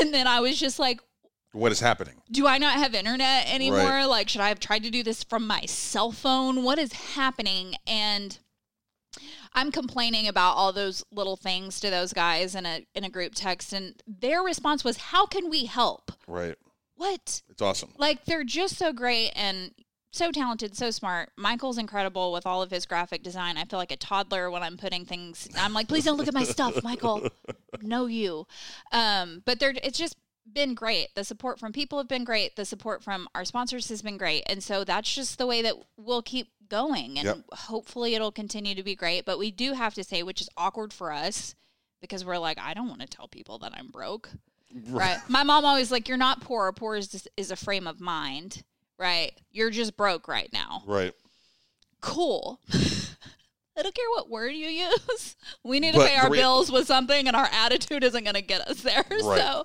And 0.00 0.12
then 0.12 0.26
I 0.26 0.40
was 0.40 0.58
just 0.58 0.78
like, 0.78 1.00
what 1.52 1.70
is 1.70 1.80
happening? 1.80 2.22
do 2.30 2.46
I 2.46 2.56
not 2.58 2.74
have 2.78 2.94
internet 2.94 3.46
anymore? 3.52 3.78
Right. 3.78 4.04
Like, 4.04 4.28
should 4.30 4.40
I 4.40 4.48
have 4.48 4.58
tried 4.60 4.84
to 4.84 4.90
do 4.90 5.02
this 5.02 5.22
from 5.22 5.46
my 5.46 5.66
cell 5.66 6.10
phone? 6.10 6.62
What 6.62 6.78
is 6.78 6.92
happening? 6.92 7.74
And 7.86 8.38
I'm 9.52 9.70
complaining 9.70 10.26
about 10.26 10.56
all 10.56 10.72
those 10.72 11.04
little 11.12 11.36
things 11.36 11.78
to 11.80 11.90
those 11.90 12.14
guys 12.14 12.54
in 12.54 12.64
a 12.64 12.86
in 12.94 13.04
a 13.04 13.10
group 13.10 13.34
text, 13.34 13.74
and 13.74 14.02
their 14.06 14.40
response 14.42 14.82
was, 14.82 14.96
"How 14.96 15.26
can 15.26 15.50
we 15.50 15.66
help?" 15.66 16.10
Right, 16.26 16.56
What? 16.94 17.42
it's 17.50 17.60
awesome. 17.60 17.92
Like 17.98 18.24
they're 18.24 18.44
just 18.44 18.76
so 18.78 18.94
great 18.94 19.32
and 19.36 19.72
so 20.12 20.30
talented, 20.30 20.76
so 20.76 20.90
smart. 20.90 21.30
Michael's 21.36 21.78
incredible 21.78 22.32
with 22.32 22.46
all 22.46 22.62
of 22.62 22.70
his 22.70 22.86
graphic 22.86 23.22
design. 23.22 23.56
I 23.56 23.64
feel 23.64 23.78
like 23.78 23.90
a 23.90 23.96
toddler 23.96 24.50
when 24.50 24.62
I'm 24.62 24.76
putting 24.76 25.04
things. 25.04 25.48
I'm 25.58 25.72
like, 25.72 25.88
please 25.88 26.04
don't 26.04 26.16
look 26.16 26.28
at 26.28 26.34
my 26.34 26.44
stuff, 26.44 26.82
Michael. 26.84 27.28
No, 27.80 28.06
you. 28.06 28.46
Um, 28.92 29.42
but 29.44 29.58
they're 29.58 29.74
it's 29.82 29.98
just 29.98 30.16
been 30.52 30.74
great. 30.74 31.14
The 31.14 31.24
support 31.24 31.58
from 31.58 31.72
people 31.72 31.98
have 31.98 32.08
been 32.08 32.24
great. 32.24 32.56
The 32.56 32.64
support 32.64 33.02
from 33.02 33.26
our 33.34 33.44
sponsors 33.44 33.88
has 33.88 34.02
been 34.02 34.18
great, 34.18 34.44
and 34.46 34.62
so 34.62 34.84
that's 34.84 35.12
just 35.12 35.38
the 35.38 35.46
way 35.46 35.62
that 35.62 35.74
we'll 35.96 36.22
keep 36.22 36.48
going, 36.68 37.18
and 37.18 37.26
Yep. 37.26 37.38
hopefully 37.52 38.14
it'll 38.14 38.32
continue 38.32 38.74
to 38.74 38.82
be 38.82 38.94
great. 38.94 39.24
But 39.24 39.38
we 39.38 39.50
do 39.50 39.72
have 39.72 39.94
to 39.94 40.04
say, 40.04 40.22
which 40.22 40.40
is 40.40 40.48
awkward 40.56 40.92
for 40.92 41.12
us. 41.12 41.54
Because 42.00 42.24
we're 42.24 42.38
like, 42.38 42.58
I 42.58 42.74
don't 42.74 42.88
want 42.88 43.00
to 43.02 43.06
tell 43.06 43.28
people 43.28 43.60
that 43.60 43.72
I'm 43.76 43.86
broke. 43.86 44.28
Right. 44.88 45.18
My 45.28 45.44
mom 45.44 45.64
always 45.64 45.92
like, 45.92 46.08
you're 46.08 46.18
not 46.18 46.40
poor. 46.40 46.72
Poor 46.72 46.96
is 46.96 47.06
just, 47.06 47.28
is 47.36 47.52
a 47.52 47.56
frame 47.56 47.86
of 47.86 48.00
mind. 48.00 48.64
Right. 48.98 49.32
You're 49.50 49.70
just 49.70 49.96
broke 49.96 50.28
right 50.28 50.50
now. 50.52 50.82
Right, 50.86 51.12
Cool. 52.00 52.60
I 53.74 53.82
don't 53.82 53.94
care 53.94 54.10
what 54.10 54.28
word 54.28 54.50
you 54.50 54.66
use. 54.68 55.34
We 55.64 55.80
need 55.80 55.92
to 55.92 55.98
But 56.00 56.10
pay 56.10 56.16
our 56.16 56.28
rea- 56.30 56.40
bills 56.40 56.70
with 56.70 56.86
something, 56.86 57.26
and 57.26 57.34
our 57.34 57.48
attitude 57.50 58.04
isn't 58.04 58.22
going 58.22 58.34
to 58.34 58.42
get 58.42 58.60
us 58.68 58.82
there. 58.82 59.04
Right. 59.10 59.40
So, 59.40 59.64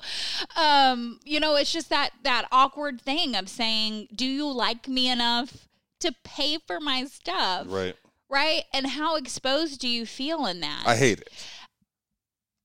um, 0.55 1.19
you 1.25 1.39
know, 1.41 1.55
it's 1.55 1.71
just 1.73 1.89
that 1.89 2.11
that 2.23 2.47
awkward 2.51 3.01
thing 3.01 3.35
of 3.35 3.49
saying, 3.49 4.07
"Do 4.15 4.25
you 4.25 4.49
like 4.49 4.87
me 4.87 5.09
enough 5.09 5.67
to 5.99 6.13
pay 6.23 6.57
for 6.65 6.79
my 6.79 7.03
stuff?" 7.05 7.65
right. 7.69 7.95
Right. 8.29 8.63
And 8.73 8.87
how 8.87 9.15
exposed 9.17 9.79
do 9.81 9.87
you 9.89 10.05
feel 10.05 10.45
in 10.45 10.61
that? 10.61 10.83
I 10.85 10.95
hate 10.95 11.19
it. 11.19 11.29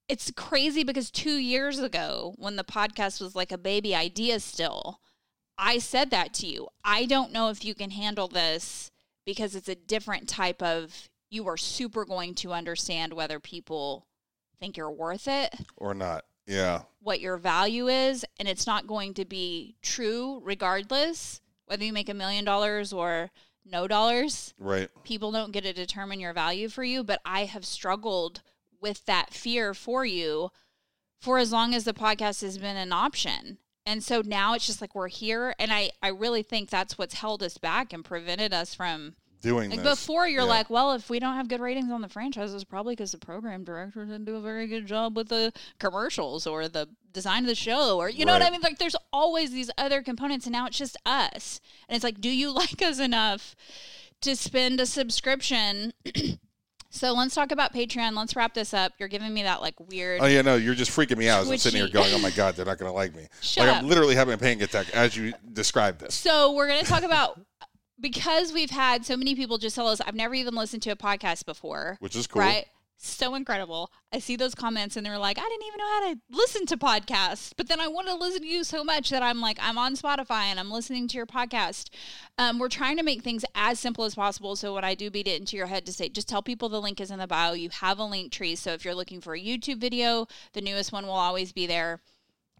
it's 0.08 0.30
crazy 0.36 0.84
because 0.84 1.10
two 1.10 1.36
years 1.36 1.78
ago, 1.78 2.34
when 2.36 2.56
the 2.56 2.64
podcast 2.64 3.20
was 3.20 3.34
like 3.34 3.50
a 3.52 3.58
baby 3.58 3.94
idea 3.94 4.38
still, 4.40 5.00
I 5.58 5.78
said 5.78 6.10
that 6.10 6.32
to 6.34 6.46
you. 6.46 6.68
I 6.84 7.04
don't 7.06 7.32
know 7.32 7.48
if 7.50 7.64
you 7.64 7.74
can 7.74 7.90
handle 7.90 8.28
this 8.28 8.90
because 9.24 9.54
it's 9.54 9.68
a 9.68 9.74
different 9.74 10.28
type 10.28 10.62
of, 10.62 11.08
you 11.30 11.46
are 11.48 11.56
super 11.56 12.04
going 12.04 12.34
to 12.36 12.52
understand 12.52 13.12
whether 13.12 13.38
people 13.38 14.06
think 14.58 14.76
you're 14.76 14.90
worth 14.90 15.28
it, 15.28 15.54
Or 15.76 15.94
not. 15.94 16.24
Yeah. 16.46 16.82
what 17.00 17.20
your 17.20 17.36
value 17.36 17.88
is, 17.88 18.24
and 18.38 18.48
it's 18.48 18.66
not 18.66 18.86
going 18.86 19.14
to 19.14 19.24
be 19.24 19.76
true 19.82 20.40
regardless 20.44 21.40
whether 21.66 21.84
you 21.84 21.92
make 21.92 22.08
a 22.08 22.14
million 22.14 22.44
dollars 22.44 22.92
or 22.92 23.30
no 23.64 23.86
dollars 23.86 24.52
Right. 24.58 24.90
people 25.04 25.30
don't 25.30 25.52
get 25.52 25.62
to 25.64 25.72
determine 25.72 26.18
your 26.20 26.32
value 26.32 26.68
for 26.68 26.82
you, 26.84 27.04
but 27.04 27.20
I 27.24 27.44
have 27.44 27.64
struggled 27.64 28.42
with 28.80 29.04
that 29.06 29.32
fear 29.32 29.72
for 29.72 30.04
you 30.04 30.50
for 31.20 31.38
as 31.38 31.52
long 31.52 31.72
as 31.72 31.84
the 31.84 31.94
podcast 31.94 32.42
has 32.42 32.58
been 32.58 32.76
an 32.76 32.92
option. 32.92 33.58
And 33.84 34.02
so 34.02 34.22
now 34.24 34.54
it's 34.54 34.66
just 34.66 34.80
like 34.80 34.94
we're 34.94 35.08
here 35.08 35.54
and 35.58 35.72
I 35.72 35.90
I 36.02 36.08
really 36.08 36.42
think 36.42 36.70
that's 36.70 36.96
what's 36.96 37.14
held 37.14 37.42
us 37.42 37.58
back 37.58 37.92
and 37.92 38.04
prevented 38.04 38.52
us 38.54 38.74
from 38.74 39.14
Doing 39.42 39.70
like 39.70 39.82
this. 39.82 40.00
before 40.00 40.28
you're 40.28 40.42
Yeah. 40.42 40.48
like, 40.48 40.70
well, 40.70 40.92
if 40.92 41.10
we 41.10 41.18
don't 41.18 41.34
have 41.34 41.48
good 41.48 41.60
ratings 41.60 41.90
on 41.90 42.00
the 42.00 42.08
franchise, 42.08 42.54
it's 42.54 42.62
probably 42.62 42.92
because 42.94 43.10
the 43.10 43.18
program 43.18 43.64
director 43.64 44.04
didn't 44.04 44.24
do 44.24 44.36
a 44.36 44.40
very 44.40 44.68
good 44.68 44.86
job 44.86 45.16
with 45.16 45.28
the 45.30 45.52
commercials 45.80 46.46
or 46.46 46.68
the 46.68 46.88
design 47.12 47.42
of 47.42 47.48
the 47.48 47.54
show 47.56 47.98
or 47.98 48.08
you 48.08 48.24
know 48.24 48.32
what 48.32 48.42
I 48.42 48.50
mean? 48.50 48.60
Like 48.60 48.78
there's 48.78 48.96
always 49.12 49.50
these 49.50 49.70
other 49.76 50.00
components 50.00 50.46
and 50.46 50.52
now 50.52 50.66
it's 50.66 50.78
just 50.78 50.96
us. 51.04 51.60
And 51.88 51.96
it's 51.96 52.04
like, 52.04 52.20
do 52.20 52.28
you 52.30 52.50
like 52.54 52.80
us 52.82 53.00
enough 53.00 53.56
to 54.20 54.36
spend 54.36 54.78
a 54.80 54.86
subscription? 54.86 55.92
so 56.92 57.12
let's 57.14 57.34
talk 57.34 57.52
about 57.52 57.72
Patreon. 57.72 58.14
Let's 58.14 58.36
wrap 58.36 58.52
this 58.52 58.74
up. 58.74 58.92
You're 58.98 59.08
giving 59.08 59.32
me 59.32 59.42
that 59.44 59.62
like 59.62 59.74
weird 59.90 60.20
Oh 60.20 60.26
yeah, 60.26 60.42
no, 60.42 60.56
you're 60.56 60.74
just 60.74 60.90
freaking 60.90 61.16
me 61.16 61.28
out 61.28 61.42
as 61.42 61.50
I'm 61.50 61.56
sitting 61.56 61.80
here 61.80 61.88
going, 61.88 62.12
"Oh 62.12 62.18
my 62.18 62.30
god, 62.36 62.54
they're 62.54 62.66
not 62.66 62.78
going 62.78 62.90
to 62.90 62.94
like 62.94 63.14
me." 63.14 63.26
Shut 63.40 63.66
like 63.66 63.76
up. 63.76 63.82
I'm 63.82 63.88
literally 63.88 64.14
having 64.14 64.34
a 64.34 64.38
panic 64.38 64.62
attack 64.62 64.94
as 64.94 65.16
you 65.16 65.32
describe 65.52 65.98
this. 65.98 66.14
So 66.14 66.52
we're 66.52 66.68
going 66.68 66.80
to 66.80 66.86
talk 66.86 67.02
about 67.02 67.40
because 67.98 68.52
we've 68.52 68.70
had 68.70 69.06
so 69.06 69.16
many 69.16 69.34
people 69.34 69.56
just 69.56 69.74
tell 69.74 69.88
us 69.88 70.02
I've 70.02 70.14
never 70.14 70.34
even 70.34 70.54
listened 70.54 70.82
to 70.82 70.90
a 70.90 70.96
podcast 70.96 71.46
before. 71.46 71.96
Which 72.00 72.14
is 72.14 72.26
cool. 72.26 72.42
Right? 72.42 72.66
So 73.04 73.34
incredible. 73.34 73.90
I 74.12 74.20
see 74.20 74.36
those 74.36 74.54
comments 74.54 74.96
and 74.96 75.04
they're 75.04 75.18
like, 75.18 75.36
I 75.36 75.42
didn't 75.42 75.66
even 75.66 75.78
know 75.78 75.92
how 75.92 76.12
to 76.12 76.20
listen 76.30 76.66
to 76.66 76.76
podcasts, 76.76 77.52
but 77.56 77.66
then 77.66 77.80
I 77.80 77.88
want 77.88 78.06
to 78.06 78.14
listen 78.14 78.42
to 78.42 78.46
you 78.46 78.62
so 78.62 78.84
much 78.84 79.10
that 79.10 79.24
I'm 79.24 79.40
like, 79.40 79.58
I'm 79.60 79.76
on 79.76 79.96
Spotify 79.96 80.44
and 80.44 80.60
I'm 80.60 80.70
listening 80.70 81.08
to 81.08 81.16
your 81.16 81.26
podcast. 81.26 81.90
Um, 82.38 82.60
we're 82.60 82.68
trying 82.68 82.96
to 82.98 83.02
make 83.02 83.22
things 83.22 83.44
as 83.56 83.80
simple 83.80 84.04
as 84.04 84.14
possible. 84.14 84.54
So 84.54 84.72
when 84.72 84.84
I 84.84 84.94
do 84.94 85.10
beat 85.10 85.26
it 85.26 85.40
into 85.40 85.56
your 85.56 85.66
head 85.66 85.84
to 85.86 85.92
say, 85.92 86.10
just 86.10 86.28
tell 86.28 86.42
people 86.42 86.68
the 86.68 86.80
link 86.80 87.00
is 87.00 87.10
in 87.10 87.18
the 87.18 87.26
bio. 87.26 87.54
You 87.54 87.70
have 87.70 87.98
a 87.98 88.04
link 88.04 88.30
tree. 88.30 88.54
So 88.54 88.70
if 88.72 88.84
you're 88.84 88.94
looking 88.94 89.20
for 89.20 89.34
a 89.34 89.40
YouTube 89.40 89.80
video, 89.80 90.28
the 90.52 90.60
newest 90.60 90.92
one 90.92 91.04
will 91.04 91.14
always 91.14 91.50
be 91.50 91.66
there. 91.66 92.02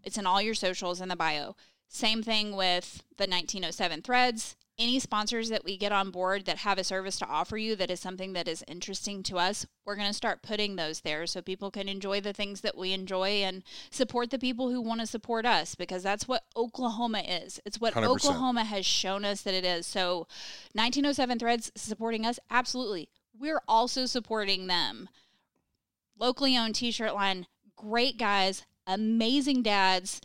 It's 0.03 0.17
in 0.17 0.25
all 0.25 0.41
your 0.41 0.55
socials 0.55 0.99
in 0.99 1.07
the 1.07 1.15
bio. 1.15 1.55
Same 1.87 2.21
thing 2.21 2.53
with 2.53 3.01
the 3.15 3.27
1907 3.27 4.01
threads. 4.01 4.57
Any 4.79 4.97
sponsors 4.99 5.49
that 5.49 5.63
we 5.63 5.77
get 5.77 5.91
on 5.91 6.09
board 6.09 6.45
that 6.45 6.57
have 6.59 6.79
a 6.79 6.83
service 6.83 7.17
to 7.19 7.27
offer 7.27 7.57
you 7.57 7.75
that 7.75 7.91
is 7.91 7.99
something 7.99 8.33
that 8.33 8.47
is 8.47 8.63
interesting 8.67 9.21
to 9.23 9.37
us, 9.37 9.67
we're 9.85 9.95
going 9.95 10.07
to 10.07 10.13
start 10.13 10.41
putting 10.41 10.75
those 10.75 11.01
there 11.01 11.27
so 11.27 11.43
people 11.43 11.69
can 11.69 11.87
enjoy 11.87 12.21
the 12.21 12.33
things 12.33 12.61
that 12.61 12.75
we 12.75 12.91
enjoy 12.91 13.43
and 13.43 13.63
support 13.91 14.31
the 14.31 14.39
people 14.39 14.71
who 14.71 14.81
want 14.81 14.99
to 14.99 15.05
support 15.05 15.45
us 15.45 15.75
because 15.75 16.01
that's 16.01 16.27
what 16.27 16.45
Oklahoma 16.55 17.19
is. 17.19 17.59
It's 17.65 17.79
what 17.79 17.93
100%. 17.93 18.07
Oklahoma 18.07 18.63
has 18.63 18.85
shown 18.85 19.23
us 19.25 19.43
that 19.43 19.53
it 19.53 19.63
is. 19.63 19.85
So 19.85 20.27
1907 20.73 21.37
threads 21.37 21.71
supporting 21.75 22.25
us, 22.25 22.39
absolutely. 22.49 23.09
We're 23.39 23.61
also 23.67 24.07
supporting 24.07 24.65
them 24.67 25.07
locally 26.17 26.57
owned 26.57 26.75
t-shirt 26.75 27.13
line 27.13 27.47
great 27.75 28.17
guys 28.17 28.63
amazing 28.87 29.63
dads 29.63 30.21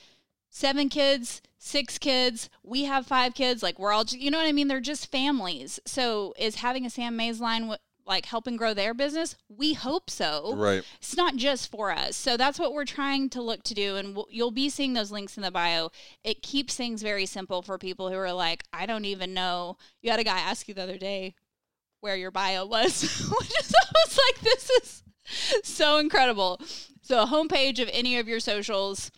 seven 0.59 0.89
kids 0.89 1.41
six 1.59 1.99
kids 1.99 2.51
we 2.63 2.85
have 2.85 3.07
five 3.07 3.35
kids 3.35 3.63
like 3.63 3.79
we're 3.79 3.93
all 3.93 4.05
just, 4.05 4.19
you 4.19 4.31
know 4.31 4.39
what 4.39 4.47
i 4.47 4.53
mean 4.53 4.69
they're 4.69 4.81
just 4.81 5.11
families 5.11 5.79
so 5.87 6.35
is 6.39 6.57
having 6.57 6.85
a 6.85 6.91
sam 6.91 7.17
mayes 7.17 7.41
line 7.41 7.73
like 8.09 8.27
helping 8.27 8.57
grow 8.57 8.73
their 8.73 8.95
business? 8.95 9.37
We 9.49 9.75
hope 9.75 10.09
so. 10.09 10.55
Right. 10.57 10.83
It's 10.97 11.17
not 11.17 11.37
just 11.37 11.71
for 11.71 11.93
us. 11.93 12.17
So 12.17 12.37
that's 12.37 12.59
what 12.59 12.73
we're 12.73 12.87
trying 12.87 13.29
to 13.31 13.43
look 13.43 13.63
to 13.65 13.75
do. 13.75 13.97
And 13.97 14.17
we'll, 14.17 14.27
you'll 14.31 14.51
be 14.51 14.71
seeing 14.71 14.95
those 14.95 15.13
links 15.13 15.37
in 15.37 15.43
the 15.43 15.51
bio. 15.51 15.91
It 16.25 16.43
keeps 16.43 16.75
things 16.75 17.03
very 17.03 17.27
simple 17.27 17.61
for 17.61 17.77
people 17.77 18.09
who 18.09 18.17
are 18.17 18.33
like, 18.33 18.65
I 18.73 18.87
don't 18.87 19.05
even 19.05 19.35
know. 19.35 19.77
You 20.01 20.11
had 20.11 20.21
a 20.21 20.25
guy 20.25 20.39
ask 20.39 20.67
you 20.67 20.75
the 20.75 20.83
other 20.83 20.99
day 20.99 21.35
where 22.01 22.17
your 22.17 22.31
bio 22.31 22.65
was, 22.65 23.03
which 23.39 23.61
is 23.61 23.75
I 23.75 23.93
was 24.07 24.19
like, 24.27 24.41
this 24.41 24.71
is 24.71 25.03
so 25.63 25.99
incredible. 25.99 26.61
So, 27.03 27.23
a 27.23 27.27
homepage 27.27 27.81
of 27.81 27.91
any 27.93 28.19
of 28.19 28.29
your 28.29 28.41
socials, 28.41 29.11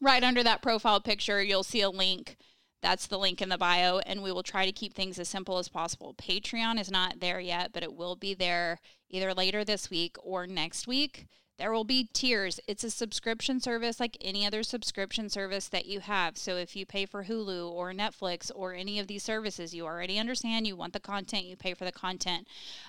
right 0.00 0.22
under 0.22 0.42
that 0.42 0.62
profile 0.62 1.00
picture, 1.00 1.42
you'll 1.42 1.62
see 1.62 1.80
a 1.80 1.90
link. 1.90 2.36
That's 2.82 3.06
the 3.06 3.18
link 3.18 3.40
in 3.40 3.48
the 3.48 3.58
bio, 3.58 3.98
and 4.00 4.22
we 4.22 4.30
will 4.30 4.42
try 4.42 4.66
to 4.66 4.72
keep 4.72 4.94
things 4.94 5.18
as 5.18 5.28
simple 5.28 5.58
as 5.58 5.68
possible. 5.68 6.14
Patreon 6.14 6.78
is 6.78 6.90
not 6.90 7.20
there 7.20 7.40
yet, 7.40 7.72
but 7.72 7.82
it 7.82 7.94
will 7.94 8.16
be 8.16 8.34
there 8.34 8.78
either 9.08 9.32
later 9.34 9.64
this 9.64 9.90
week 9.90 10.16
or 10.22 10.46
next 10.46 10.86
week. 10.86 11.26
There 11.58 11.72
will 11.72 11.84
be 11.84 12.10
tiers. 12.12 12.60
It's 12.68 12.84
a 12.84 12.90
subscription 12.90 13.60
service 13.60 13.98
like 13.98 14.18
any 14.20 14.46
other 14.46 14.62
subscription 14.62 15.30
service 15.30 15.68
that 15.70 15.86
you 15.86 16.00
have. 16.00 16.36
So 16.36 16.56
if 16.56 16.76
you 16.76 16.84
pay 16.84 17.06
for 17.06 17.24
Hulu 17.24 17.70
or 17.70 17.92
Netflix 17.92 18.50
or 18.54 18.74
any 18.74 18.98
of 18.98 19.06
these 19.06 19.22
services, 19.22 19.74
you 19.74 19.86
already 19.86 20.18
understand 20.18 20.66
you 20.66 20.76
want 20.76 20.92
the 20.92 21.00
content, 21.00 21.46
you 21.46 21.56
pay 21.56 21.72
for 21.72 21.86
the 21.86 21.92
content. 21.92 22.46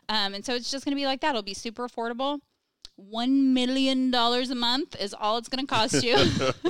Um, 0.09 0.33
and 0.33 0.45
so 0.45 0.53
it's 0.53 0.69
just 0.69 0.83
going 0.83 0.95
to 0.95 0.99
be 0.99 1.05
like 1.05 1.21
that. 1.21 1.29
It'll 1.29 1.43
be 1.43 1.53
super 1.53 1.87
affordable 1.87 2.39
one 2.97 3.53
million 3.53 4.09
dollars 4.09 4.49
a 4.49 4.55
month 4.55 4.99
is 4.99 5.13
all 5.13 5.37
it's 5.37 5.47
going 5.47 5.65
to 5.65 5.73
cost 5.73 6.03
you. 6.03 6.15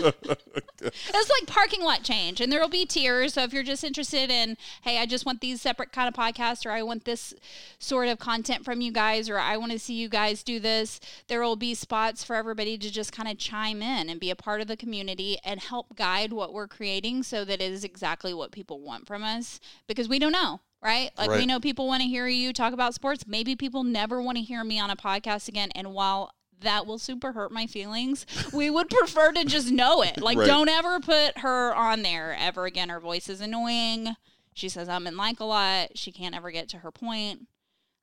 it's 0.81 1.29
like 1.29 1.47
parking 1.47 1.81
lot 1.81 2.03
change, 2.03 2.41
and 2.41 2.51
there 2.51 2.59
will 2.59 2.69
be 2.69 2.85
tiers. 2.85 3.33
So 3.33 3.43
if 3.43 3.53
you're 3.53 3.63
just 3.63 3.83
interested 3.83 4.29
in, 4.29 4.57
hey, 4.83 4.99
I 4.99 5.05
just 5.05 5.25
want 5.25 5.41
these 5.41 5.61
separate 5.61 5.91
kind 5.91 6.07
of 6.07 6.13
podcasts, 6.13 6.65
or 6.65 6.71
I 6.71 6.83
want 6.83 7.05
this 7.05 7.33
sort 7.79 8.09
of 8.09 8.19
content 8.19 8.65
from 8.65 8.81
you 8.81 8.91
guys, 8.91 9.29
or 9.29 9.39
I 9.39 9.55
want 9.57 9.71
to 9.71 9.79
see 9.79 9.93
you 9.93 10.09
guys 10.09 10.43
do 10.43 10.59
this, 10.59 10.99
there 11.27 11.41
will 11.41 11.55
be 11.55 11.73
spots 11.73 12.23
for 12.23 12.35
everybody 12.35 12.77
to 12.77 12.91
just 12.91 13.13
kind 13.13 13.29
of 13.29 13.37
chime 13.37 13.81
in 13.81 14.09
and 14.09 14.19
be 14.19 14.29
a 14.29 14.35
part 14.35 14.59
of 14.61 14.67
the 14.67 14.77
community 14.77 15.37
and 15.45 15.61
help 15.61 15.95
guide 15.95 16.33
what 16.33 16.53
we're 16.53 16.67
creating, 16.67 17.23
so 17.23 17.45
that 17.45 17.61
it 17.61 17.71
is 17.71 17.83
exactly 17.83 18.33
what 18.33 18.51
people 18.51 18.81
want 18.81 19.07
from 19.07 19.23
us, 19.23 19.61
because 19.87 20.09
we 20.09 20.19
don't 20.19 20.33
know 20.33 20.59
right? 20.81 21.11
Like 21.17 21.29
Right. 21.29 21.39
we 21.39 21.45
know 21.45 21.59
people 21.59 21.87
want 21.87 22.01
to 22.03 22.07
hear 22.07 22.27
you 22.27 22.53
talk 22.53 22.73
about 22.73 22.93
sports. 22.93 23.25
Maybe 23.27 23.55
people 23.55 23.83
never 23.83 24.21
want 24.21 24.37
to 24.37 24.43
hear 24.43 24.63
me 24.63 24.79
on 24.79 24.89
a 24.89 24.95
podcast 24.95 25.47
again. 25.47 25.69
And 25.75 25.93
while 25.93 26.31
that 26.59 26.85
will 26.87 26.97
super 26.97 27.33
hurt 27.33 27.51
my 27.51 27.67
feelings, 27.67 28.25
we 28.53 28.69
would 28.69 28.89
prefer 28.89 29.31
to 29.33 29.45
just 29.45 29.71
know 29.71 30.01
it. 30.01 30.19
Like, 30.21 30.37
Right. 30.37 30.47
don't 30.47 30.69
ever 30.69 30.99
put 30.99 31.39
her 31.39 31.75
on 31.75 32.01
there 32.01 32.35
ever 32.39 32.65
again. 32.65 32.89
Her 32.89 32.99
voice 32.99 33.29
is 33.29 33.41
annoying. 33.41 34.15
She 34.53 34.69
says 34.69 34.89
I'm 34.89 35.05
in 35.05 35.15
like 35.17 35.39
a 35.39 35.45
lot. 35.45 35.89
She 35.97 36.11
can't 36.11 36.35
ever 36.35 36.49
get 36.51 36.67
to 36.69 36.77
her 36.79 36.91
point. 36.91 37.47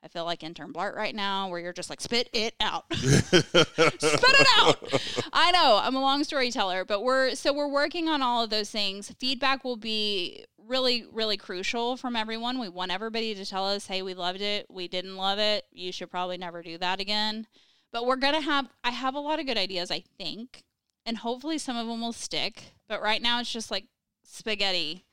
I 0.05 0.09
feel 0.09 0.25
like 0.27 0.43
intern 0.45 0.73
Blart 0.73 0.95
right 0.95 1.15
now, 1.15 1.49
where 1.49 1.59
you're 1.59 1.73
just 1.73 1.89
like, 1.89 2.01
spit 2.01 2.29
it 2.35 2.55
out. 2.61 2.85
spit 2.95 3.41
it 3.63 4.47
out. 4.59 5.23
I 5.33 5.51
know 5.51 5.81
I'm 5.83 5.97
a 5.97 6.01
long 6.01 6.23
storyteller, 6.25 6.85
but 6.85 7.03
we're 7.03 7.35
so 7.35 7.53
we're 7.55 7.67
working 7.69 8.09
on 8.09 8.21
all 8.23 8.45
of 8.45 8.51
those 8.51 8.71
things. 8.71 9.11
Feedback 9.19 9.65
will 9.65 9.77
be 9.79 10.45
really, 10.67 11.05
really 11.13 11.37
crucial 11.37 11.97
from 11.97 12.17
everyone. 12.17 12.59
We 12.59 12.69
want 12.69 12.91
everybody 12.93 13.35
to 13.35 13.45
tell 13.45 13.67
us, 13.69 13.87
hey, 13.87 14.03
we 14.03 14.15
loved 14.15 14.41
it, 14.41 14.67
we 14.71 14.89
didn't 14.89 15.17
love 15.17 15.39
it. 15.39 15.65
You 15.73 15.93
should 15.93 16.11
probably 16.11 16.39
never 16.39 16.63
do 16.63 16.79
that 16.79 17.01
again. 17.01 17.47
But 17.93 18.07
we're 18.07 18.17
gonna 18.17 18.41
have 18.41 18.69
I 18.83 18.91
have 18.91 19.15
a 19.15 19.21
lot 19.21 19.39
of 19.41 19.47
good 19.47 19.59
ideas, 19.59 19.91
I 19.91 20.03
think, 20.19 20.65
and 21.07 21.17
hopefully 21.19 21.59
some 21.59 21.77
of 21.77 21.87
them 21.87 22.01
will 22.01 22.13
stick. 22.13 22.73
But 22.89 23.01
right 23.03 23.23
now 23.23 23.41
it's 23.41 23.53
just 23.53 23.71
like 23.71 23.85
spaghetti. 24.25 25.05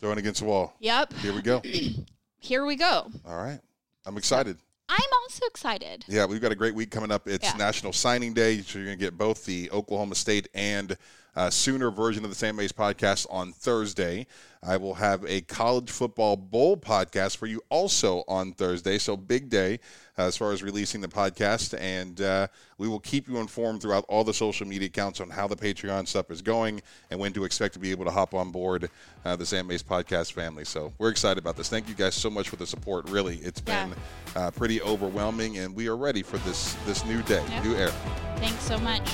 Throwing 0.00 0.18
against 0.18 0.40
the 0.40 0.46
wall. 0.46 0.74
Yep. 0.80 1.12
Here 1.14 1.32
we 1.32 1.42
go. 1.42 1.62
Here 2.38 2.64
we 2.66 2.74
go. 2.74 3.08
All 3.24 3.36
right. 3.36 3.60
I'm 4.04 4.16
excited. 4.16 4.56
I'm 4.88 4.98
also 5.22 5.46
excited. 5.46 6.04
Yeah, 6.08 6.26
we've 6.26 6.40
got 6.40 6.50
a 6.50 6.56
great 6.56 6.74
week 6.74 6.90
coming 6.90 7.12
up. 7.12 7.28
It's 7.28 7.44
Yeah. 7.44 7.56
National 7.56 7.92
Signing 7.92 8.34
Day, 8.34 8.60
so 8.62 8.78
you're 8.78 8.86
going 8.86 8.98
to 8.98 9.04
get 9.04 9.16
both 9.16 9.44
the 9.44 9.70
Oklahoma 9.70 10.16
State 10.16 10.48
and 10.54 10.96
uh, 11.34 11.50
Sooner 11.50 11.90
version 11.90 12.24
of 12.24 12.30
the 12.30 12.36
Sam 12.36 12.56
Mayes 12.56 12.72
podcast 12.72 13.26
on 13.30 13.52
Thursday. 13.52 14.26
I 14.64 14.76
will 14.76 14.94
have 14.94 15.24
a 15.26 15.40
college 15.40 15.90
football 15.90 16.36
bowl 16.36 16.76
podcast 16.76 17.36
for 17.36 17.46
you 17.46 17.60
also 17.68 18.22
on 18.28 18.52
Thursday. 18.52 18.96
So 18.98 19.16
big 19.16 19.48
day 19.48 19.80
uh, 20.16 20.22
as 20.26 20.36
far 20.36 20.52
as 20.52 20.62
releasing 20.62 21.00
the 21.00 21.08
podcast, 21.08 21.76
and 21.80 22.20
uh, 22.20 22.46
we 22.78 22.86
will 22.86 23.00
keep 23.00 23.26
you 23.28 23.38
informed 23.38 23.82
throughout 23.82 24.04
all 24.08 24.22
the 24.22 24.32
social 24.34 24.64
media 24.68 24.86
accounts 24.86 25.20
on 25.20 25.30
how 25.30 25.48
the 25.48 25.56
Patreon 25.56 26.06
stuff 26.06 26.30
is 26.30 26.42
going 26.42 26.80
and 27.10 27.18
when 27.18 27.32
to 27.32 27.44
expect 27.44 27.74
to 27.74 27.80
be 27.80 27.90
able 27.90 28.04
to 28.04 28.10
hop 28.12 28.34
on 28.34 28.52
board 28.52 28.88
uh, 29.24 29.34
the 29.34 29.44
Sam 29.46 29.66
Mayes 29.66 29.82
podcast 29.82 30.32
family. 30.32 30.64
So 30.64 30.92
we're 30.98 31.10
excited 31.10 31.38
about 31.38 31.56
this. 31.56 31.68
Thank 31.68 31.88
you 31.88 31.94
guys 31.96 32.14
so 32.14 32.30
much 32.30 32.48
for 32.48 32.56
the 32.56 32.66
support. 32.66 33.10
Really, 33.10 33.38
it's 33.38 33.60
Yeah. 33.66 33.86
been 33.86 33.96
uh, 34.36 34.50
pretty 34.52 34.80
overwhelming, 34.82 35.58
and 35.58 35.74
we 35.74 35.88
are 35.88 35.96
ready 35.96 36.22
for 36.22 36.38
this 36.38 36.74
this 36.86 37.04
new 37.04 37.20
day, 37.22 37.42
Yeah. 37.48 37.62
new 37.64 37.74
era. 37.74 37.92
Thanks 38.36 38.62
so 38.62 38.78
much. 38.78 39.10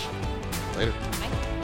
Later. 0.77 0.93
Bye. 1.13 1.58